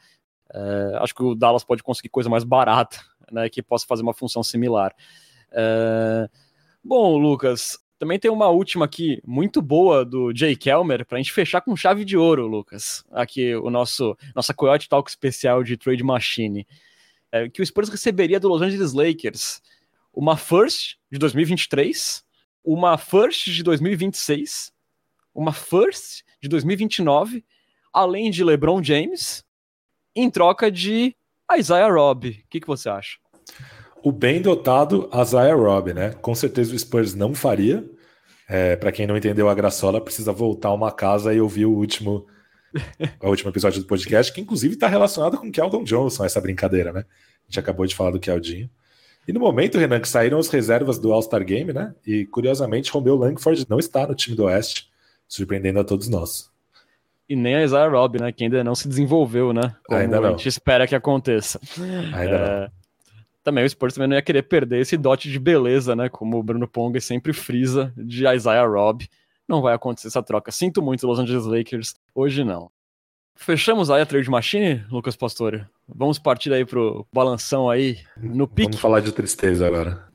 [0.54, 2.98] É, acho que o Dallas pode conseguir coisa mais barata,
[3.30, 3.48] né?
[3.48, 4.94] Que possa fazer uma função similar.
[5.50, 6.28] É...
[6.82, 11.32] Bom, Lucas, também tem uma última aqui, muito boa, do Jay Kelmer, para a gente
[11.32, 13.04] fechar com chave de ouro, Lucas.
[13.10, 16.66] Aqui, o nosso nossa Coyote Talk especial de Trade Machine.
[17.32, 19.60] É, que o Spurs receberia do Los Angeles Lakers
[20.12, 22.24] uma First de 2023,
[22.64, 24.72] uma First de 2026,
[25.34, 27.44] uma First de 2029,
[27.92, 29.44] além de LeBron James,
[30.14, 31.14] em troca de
[31.56, 32.30] Isaiah Robb.
[32.30, 33.18] O que, que você acha?
[34.02, 36.10] O bem dotado Isaiah Robb, né?
[36.20, 37.84] Com certeza o Spurs não faria.
[38.48, 42.26] É, para quem não entendeu a graçola, precisa voltar uma casa e ouvir o último,
[43.20, 46.92] o último episódio do podcast, que inclusive está relacionado com o Keldon Johnson, essa brincadeira,
[46.92, 47.00] né?
[47.00, 48.70] A gente acabou de falar do Keldinho.
[49.26, 51.94] E no momento, Renan, que saíram as reservas do All-Star Game, né?
[52.06, 54.88] E curiosamente, Romeu Langford não está no time do Oeste,
[55.28, 56.50] surpreendendo a todos nós.
[57.28, 58.32] E nem a Isaiah Robb, né?
[58.32, 59.76] Que ainda não se desenvolveu, né?
[59.84, 60.28] Como ainda não.
[60.28, 61.60] A gente espera que aconteça.
[62.14, 62.60] Ainda é...
[62.60, 62.77] não
[63.42, 66.08] também o Spurs também não ia querer perder esse dote de beleza, né?
[66.08, 69.08] Como o Bruno Ponga sempre frisa de Isaiah Robb.
[69.48, 70.52] Não vai acontecer essa troca.
[70.52, 71.94] Sinto muito, Los Angeles Lakers.
[72.14, 72.70] Hoje não.
[73.34, 75.64] Fechamos aí a trade machine, Lucas Pastore.
[75.88, 78.70] Vamos partir aí pro balanção aí no pique.
[78.70, 80.07] Vamos falar de tristeza agora.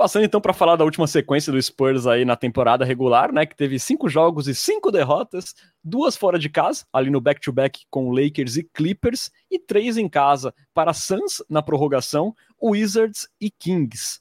[0.00, 3.54] Passando então para falar da última sequência do Spurs aí na temporada regular, né, que
[3.54, 8.10] teve cinco jogos e cinco derrotas, duas fora de casa, ali no back-to-back -back com
[8.10, 14.20] Lakers e Clippers, e três em casa para Suns na prorrogação, Wizards e Kings.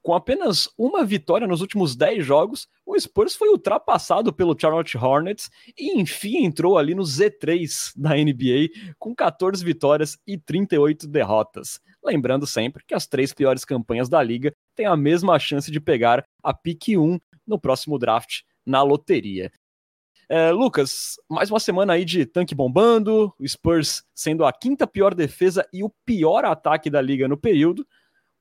[0.00, 5.50] Com apenas uma vitória nos últimos 10 jogos, o Spurs foi ultrapassado pelo Charlotte Hornets
[5.78, 11.78] e enfim entrou ali no Z3 da NBA com 14 vitórias e 38 derrotas.
[12.02, 16.24] Lembrando sempre que as três piores campanhas da liga têm a mesma chance de pegar
[16.42, 19.50] a pique 1 no próximo draft na loteria.
[20.28, 25.12] É, Lucas, mais uma semana aí de tanque bombando, o Spurs sendo a quinta pior
[25.12, 27.84] defesa e o pior ataque da liga no período.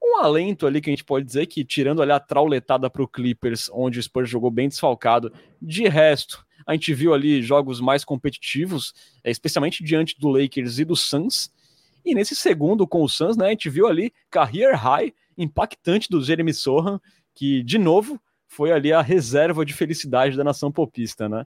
[0.01, 3.07] Um alento ali que a gente pode dizer que, tirando ali a trauletada para o
[3.07, 8.05] Clippers, onde o Spurs jogou bem desfalcado, de resto, a gente viu ali jogos mais
[8.05, 11.51] competitivos, é, especialmente diante do Lakers e do Suns.
[12.05, 16.21] E nesse segundo com o Suns, né, a gente viu ali career high impactante do
[16.21, 16.99] Jeremy Sohan,
[17.33, 21.45] que de novo foi ali a reserva de felicidade da nação popista, né?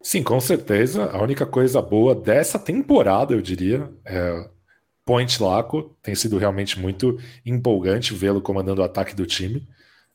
[0.00, 1.10] Sim, com certeza.
[1.10, 4.48] A única coisa boa dessa temporada, eu diria, é
[5.04, 5.96] Point Laco.
[6.02, 9.66] Tem sido realmente muito empolgante vê-lo comandando o ataque do time.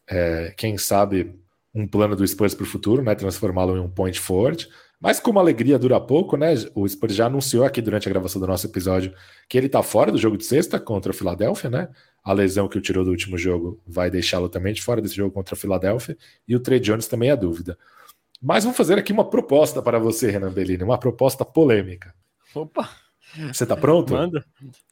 [0.08, 1.36] É, quem sabe
[1.74, 3.16] um plano do Spurs para o futuro, né?
[3.16, 4.70] Transformá-lo em um point forward.
[5.02, 6.54] Mas como a alegria dura pouco, né?
[6.74, 9.14] O Spurs já anunciou aqui durante a gravação do nosso episódio
[9.50, 11.90] que ele está fora do jogo de sexta contra o Philadelphia, né?
[12.24, 15.32] A lesão que o tirou do último jogo vai deixá-lo também de fora desse jogo
[15.32, 16.18] contra o Philadelphia.
[16.48, 17.78] E o Trey Jones também é dúvida.
[18.42, 22.14] Mas vou fazer aqui uma proposta para você, Renan Bellini, uma proposta polêmica.
[22.54, 22.90] Opa!
[23.52, 24.14] Você tá pronto?
[24.14, 24.46] Manda.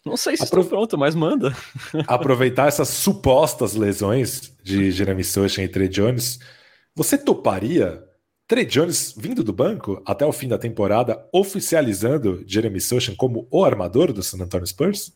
[0.05, 0.61] Não sei se Apro...
[0.61, 1.55] estou pronto, mas manda.
[2.07, 6.39] Aproveitar essas supostas lesões de Jeremy Sochan e Trey Jones,
[6.95, 8.03] você toparia
[8.47, 13.63] Trey Jones vindo do banco até o fim da temporada, oficializando Jeremy Sochan como o
[13.63, 15.13] armador do San Antonio Spurs?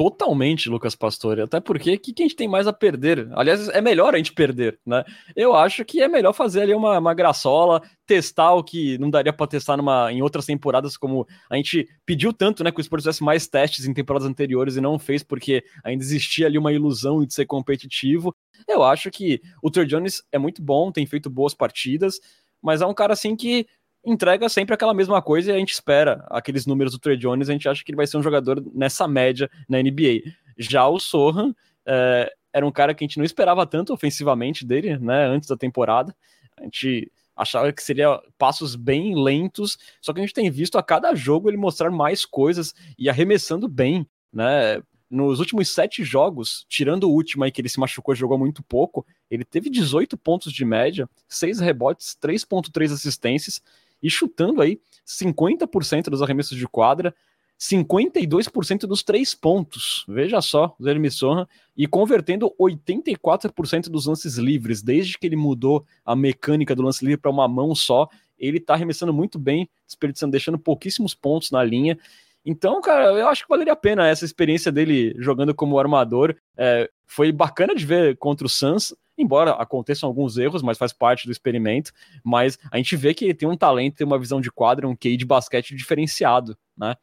[0.00, 1.42] Totalmente, Lucas Pastore.
[1.42, 3.28] Até porque o que, que, a gente tem mais a perder?
[3.32, 5.04] Aliás, é melhor a gente perder, né?
[5.36, 9.30] Eu acho que é melhor fazer ali uma, uma graçola, testar o que não daria
[9.30, 12.72] para testar numa, em outras temporadas, como a gente pediu tanto, né?
[12.72, 16.46] Que o Spurs tivesse mais testes em temporadas anteriores e não fez, porque ainda existia
[16.46, 18.34] ali uma ilusão de ser competitivo.
[18.66, 22.18] Eu acho que o Trey Jones é muito bom, tem feito boas partidas,
[22.62, 23.66] mas é um cara assim que
[24.04, 27.52] entrega sempre aquela mesma coisa e a gente espera aqueles números do Trey Jones, a
[27.52, 30.22] gente acha que ele vai ser um jogador nessa média na NBA.
[30.58, 31.54] Já o Sohan
[31.86, 35.56] é, era um cara que a gente não esperava tanto ofensivamente dele, né, antes da
[35.56, 36.14] temporada.
[36.58, 40.82] A gente achava que seria passos bem lentos, só que a gente tem visto a
[40.82, 44.82] cada jogo ele mostrar mais coisas e arremessando bem, né?
[45.08, 48.62] Nos últimos sete jogos, tirando o último aí que ele se machucou e jogou muito
[48.62, 53.60] pouco, ele teve 18 pontos de média, 6 rebotes, 3.3 assistências,
[54.02, 57.14] e chutando aí 50% dos arremessos de quadra,
[57.60, 60.04] 52% dos três pontos.
[60.08, 61.46] Veja só, o Jeremy Sohan,
[61.76, 64.82] e convertendo 84% dos lances livres.
[64.82, 68.72] Desde que ele mudou a mecânica do lance livre para uma mão só, ele está
[68.72, 71.98] arremessando muito bem, desperdiçando, deixando pouquíssimos pontos na linha.
[72.44, 76.34] Então, cara, eu acho que valeria a pena essa experiência dele jogando como armador.
[76.56, 81.26] É, foi bacana de ver contra o Suns embora aconteçam alguns erros, mas faz parte
[81.26, 81.92] do experimento.
[82.24, 84.96] Mas a gente vê que ele tem um talento, tem uma visão de quadra, um
[84.96, 86.94] QI de basquete diferenciado, né?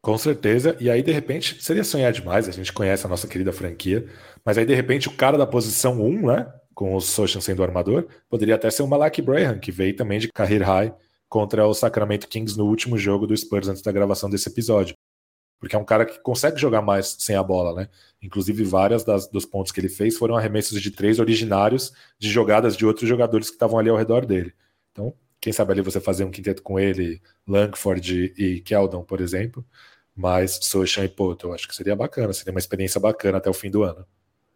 [0.00, 3.54] Com certeza, e aí de repente seria sonhar demais, a gente conhece a nossa querida
[3.54, 4.06] franquia,
[4.44, 8.06] mas aí de repente o cara da posição 1, né, com o Sochan sendo armador,
[8.28, 10.94] poderia até ser o Malak Braham, que veio também de career high
[11.26, 14.94] contra o Sacramento Kings no último jogo do Spurs antes da gravação desse episódio
[15.64, 17.88] porque é um cara que consegue jogar mais sem a bola, né?
[18.20, 22.76] Inclusive, várias das, dos pontos que ele fez foram arremessos de três originários de jogadas
[22.76, 24.52] de outros jogadores que estavam ali ao redor dele.
[24.92, 29.64] Então, quem sabe ali você fazer um quinteto com ele, Langford e Keldon, por exemplo,
[30.14, 33.54] mas Sochan e Poto, eu acho que seria bacana, seria uma experiência bacana até o
[33.54, 34.04] fim do ano.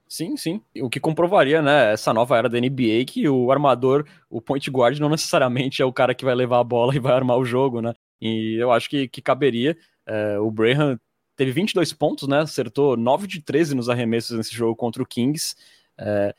[0.07, 0.61] Sim, sim.
[0.83, 4.99] O que comprovaria, né, essa nova era da NBA que o armador, o point guard,
[4.99, 7.81] não necessariamente é o cara que vai levar a bola e vai armar o jogo,
[7.81, 7.95] né?
[8.21, 9.75] E eu acho que, que caberia.
[10.09, 10.99] É, o Braham
[11.37, 12.41] teve 22 pontos, né?
[12.41, 15.55] Acertou 9 de 13 nos arremessos nesse jogo contra o Kings.
[15.99, 16.35] É,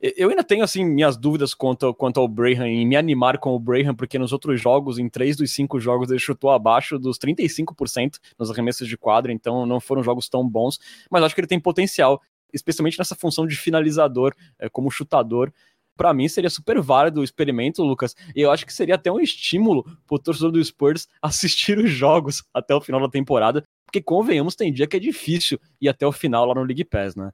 [0.00, 3.58] eu ainda tenho assim minhas dúvidas quanto, quanto ao Braham em me animar com o
[3.58, 8.18] Braham, porque nos outros jogos, em três dos cinco jogos, ele chutou abaixo dos 35%
[8.38, 10.78] nos arremessos de quadra, então não foram jogos tão bons,
[11.10, 15.52] mas acho que ele tem potencial, especialmente nessa função de finalizador, é, como chutador
[15.98, 18.14] para mim seria super válido o experimento, Lucas.
[18.34, 22.44] E eu acho que seria até um estímulo pro torcedor do Spurs assistir os jogos
[22.54, 26.12] até o final da temporada, porque convenhamos, tem dia que é difícil ir até o
[26.12, 27.32] final lá no League Pass, né?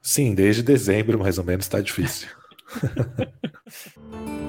[0.00, 2.28] Sim, desde dezembro, mais ou menos, tá difícil.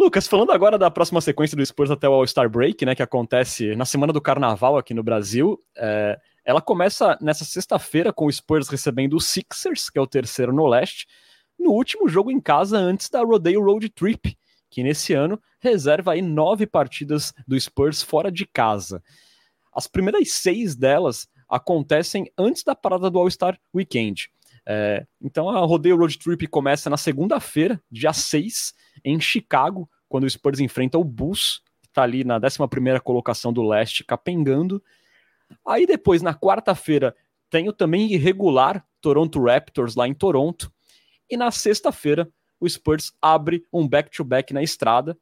[0.00, 3.76] Lucas, falando agora da próxima sequência do Spurs até o All-Star Break, né, que acontece
[3.76, 6.18] na semana do Carnaval aqui no Brasil, é,
[6.50, 10.66] ela começa nessa sexta-feira com o Spurs recebendo o Sixers, que é o terceiro no
[10.66, 11.06] leste,
[11.56, 14.36] no último jogo em casa antes da Rodeo Road Trip,
[14.68, 19.00] que nesse ano reserva aí nove partidas do Spurs fora de casa.
[19.72, 24.28] As primeiras seis delas acontecem antes da parada do All-Star Weekend.
[24.66, 28.74] É, então a Rodeo Road Trip começa na segunda-feira, dia 6,
[29.04, 32.58] em Chicago, quando o Spurs enfrenta o Bulls, que está ali na 11
[33.04, 34.82] colocação do leste, capengando,
[35.66, 37.14] Aí depois, na quarta-feira,
[37.48, 40.72] tem o também irregular Toronto Raptors lá em Toronto.
[41.28, 42.28] E na sexta-feira,
[42.58, 45.16] o Spurs abre um back-to-back -back na estrada.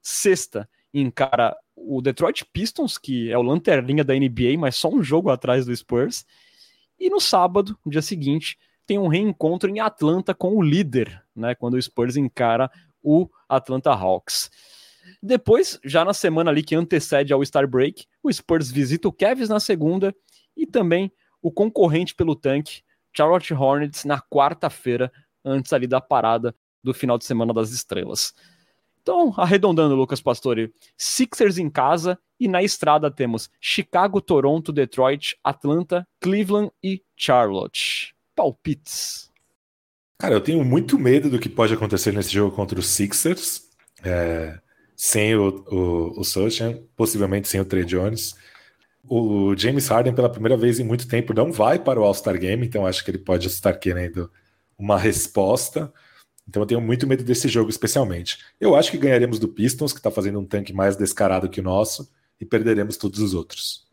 [0.00, 5.30] Sexta, encara o Detroit Pistons, que é o lanterninha da NBA, mas só um jogo
[5.30, 6.24] atrás do Spurs.
[6.98, 8.56] E no sábado, no dia seguinte,
[8.86, 12.70] tem um reencontro em Atlanta com o líder, né, quando o Spurs encara
[13.02, 14.50] o Atlanta Hawks.
[15.22, 19.48] Depois, já na semana ali que antecede ao Star Break, o Spurs visita o Cavs
[19.48, 20.14] na segunda
[20.56, 22.82] e também o concorrente pelo tanque,
[23.16, 25.12] Charlotte Hornets, na quarta-feira,
[25.44, 28.34] antes ali da parada do final de semana das estrelas.
[29.02, 36.08] Então, arredondando, Lucas Pastore, Sixers em casa e na estrada temos Chicago, Toronto, Detroit, Atlanta,
[36.20, 38.14] Cleveland e Charlotte.
[38.34, 39.30] Palpites.
[40.18, 43.68] Cara, eu tenho muito medo do que pode acontecer nesse jogo contra os Sixers.
[44.02, 44.58] É,
[44.96, 48.34] sem o, o, o Sochan, possivelmente sem o Trey Jones.
[49.06, 52.66] O James Harden, pela primeira vez em muito tempo, não vai para o All-Star Game,
[52.66, 54.30] então acho que ele pode estar querendo
[54.78, 55.92] uma resposta.
[56.48, 58.38] Então eu tenho muito medo desse jogo, especialmente.
[58.60, 61.64] Eu acho que ganharemos do Pistons, que está fazendo um tanque mais descarado que o
[61.64, 63.86] nosso, e perderemos todos os outros.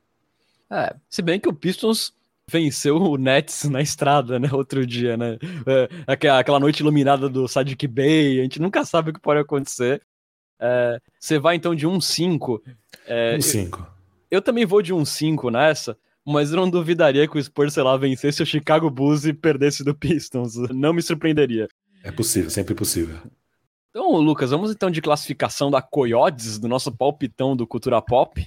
[0.69, 2.13] É, se bem que o Pistons
[2.49, 4.49] venceu o Nets na estrada, né?
[4.51, 5.37] Outro dia, né?
[5.65, 10.01] É, aquela noite iluminada do Sadiq Bay, a gente nunca sabe o que pode acontecer.
[10.61, 12.61] É, você vai então de 1-5.
[13.07, 13.79] É, 1-5.
[13.79, 13.85] Eu,
[14.29, 17.97] eu, também vou de 1-5 nessa, mas eu não duvidaria que o Spurs, sei lá,
[17.97, 20.55] vencesse o Chicago Bulls e perdesse do Pistons.
[20.69, 21.67] Não me surpreenderia.
[22.03, 23.17] É possível, sempre possível.
[23.89, 28.41] Então, Lucas, vamos então de classificação da Coyotes, do nosso palpitão do Cultura Pop.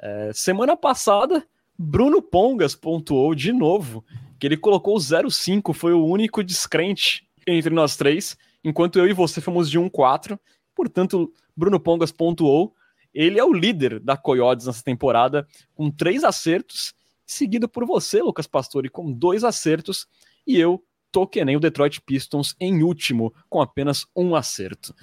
[0.00, 1.44] É, semana passada,
[1.78, 4.04] Bruno Pongas pontuou de novo,
[4.38, 9.40] que ele colocou 0,5, foi o único descrente entre nós três, enquanto eu e você
[9.40, 10.38] fomos de 1,4.
[10.74, 12.74] Portanto, Bruno Pongas pontuou.
[13.14, 16.92] Ele é o líder da Coyotes nessa temporada, com três acertos,
[17.26, 20.06] seguido por você, Lucas Pastore, com dois acertos,
[20.46, 24.94] e eu tô que nem o Detroit Pistons em último, com apenas um acerto.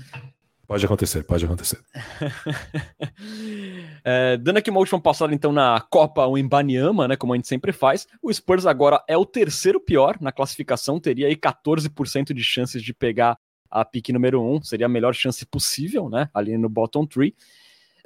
[0.65, 1.79] Pode acontecer, pode acontecer.
[4.05, 7.73] é, dando aqui uma última passada então na Copa Wembanyama, né, como a gente sempre
[7.73, 12.81] faz, o Spurs agora é o terceiro pior na classificação, teria aí 14% de chances
[12.81, 13.37] de pegar
[13.73, 17.33] a pique número 1, seria a melhor chance possível, né, ali no bottom 3.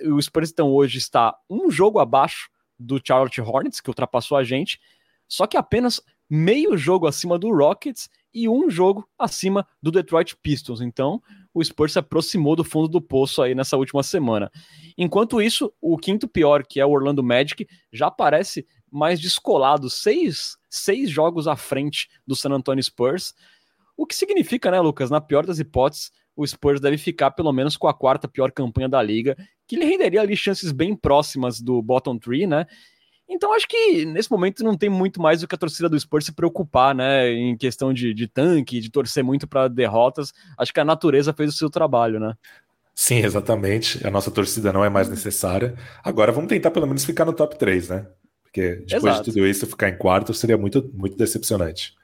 [0.05, 2.49] O Spurs então hoje está um jogo abaixo
[2.79, 4.79] do Charlotte Hornets, que ultrapassou a gente,
[5.27, 10.79] só que apenas meio jogo acima do Rockets e um jogo acima do Detroit Pistons.
[10.79, 11.21] Então,
[11.53, 14.51] o Spurs se aproximou do fundo do poço aí nessa última semana.
[14.97, 20.57] Enquanto isso, o quinto pior, que é o Orlando Magic, já parece mais descolado, seis,
[20.69, 23.33] seis jogos à frente do San Antonio Spurs.
[23.97, 27.75] O que significa, né, Lucas, na pior das hipóteses, o Spurs deve ficar pelo menos
[27.75, 29.35] com a quarta pior campanha da liga,
[29.67, 32.67] que lhe renderia ali chances bem próximas do bottom three, né?
[33.27, 36.25] Então acho que nesse momento não tem muito mais do que a torcida do Spurs
[36.25, 37.29] se preocupar, né?
[37.29, 40.31] Em questão de, de tanque, de torcer muito para derrotas.
[40.57, 42.35] Acho que a natureza fez o seu trabalho, né?
[42.95, 44.05] Sim, exatamente.
[44.07, 45.75] A nossa torcida não é mais necessária.
[46.03, 48.07] Agora vamos tentar pelo menos ficar no top 3, né?
[48.43, 49.23] Porque depois Exato.
[49.23, 51.96] de tudo isso, ficar em quarto seria muito, muito decepcionante.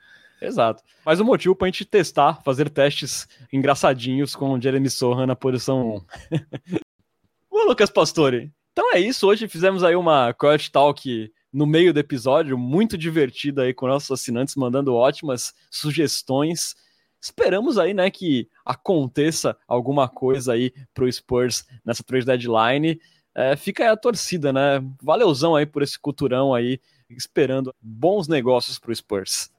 [0.43, 0.83] Exato.
[1.05, 5.25] Mas o um motivo para a gente testar, fazer testes engraçadinhos com o Jeremy Sohan
[5.25, 5.95] na posição
[6.31, 6.79] 1.
[7.49, 11.99] Ô, Lucas Pastore, então é isso, hoje fizemos aí uma Coyote Talk no meio do
[11.99, 16.75] episódio, muito divertida aí com nossos assinantes, mandando ótimas sugestões.
[17.21, 22.99] Esperamos aí, né, que aconteça alguma coisa aí pro Spurs nessa trade deadline.
[23.35, 24.83] É, fica aí a torcida, né?
[25.01, 26.79] Valeuzão aí por esse culturão aí,
[27.09, 29.52] esperando bons negócios pro Spurs.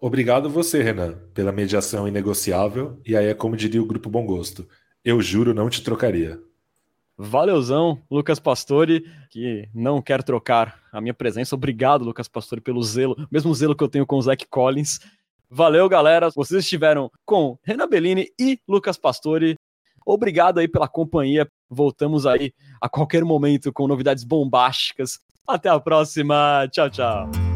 [0.00, 2.98] Obrigado você, Renan, pela mediação inegociável.
[3.04, 4.66] E aí é como diria o Grupo Bom Gosto.
[5.04, 6.40] Eu juro não te trocaria.
[7.18, 11.54] Valeuzão, Lucas Pastore, que não quer trocar a minha presença.
[11.54, 15.00] Obrigado, Lucas Pastore, pelo zelo, mesmo zelo que eu tenho com o Zach Collins.
[15.50, 16.30] Valeu, galera.
[16.34, 19.56] Vocês estiveram com Renan Bellini e Lucas Pastore.
[20.06, 21.46] Obrigado aí pela companhia.
[21.68, 25.20] Voltamos aí a qualquer momento com novidades bombásticas.
[25.46, 26.66] Até a próxima.
[26.72, 27.49] Tchau, tchau.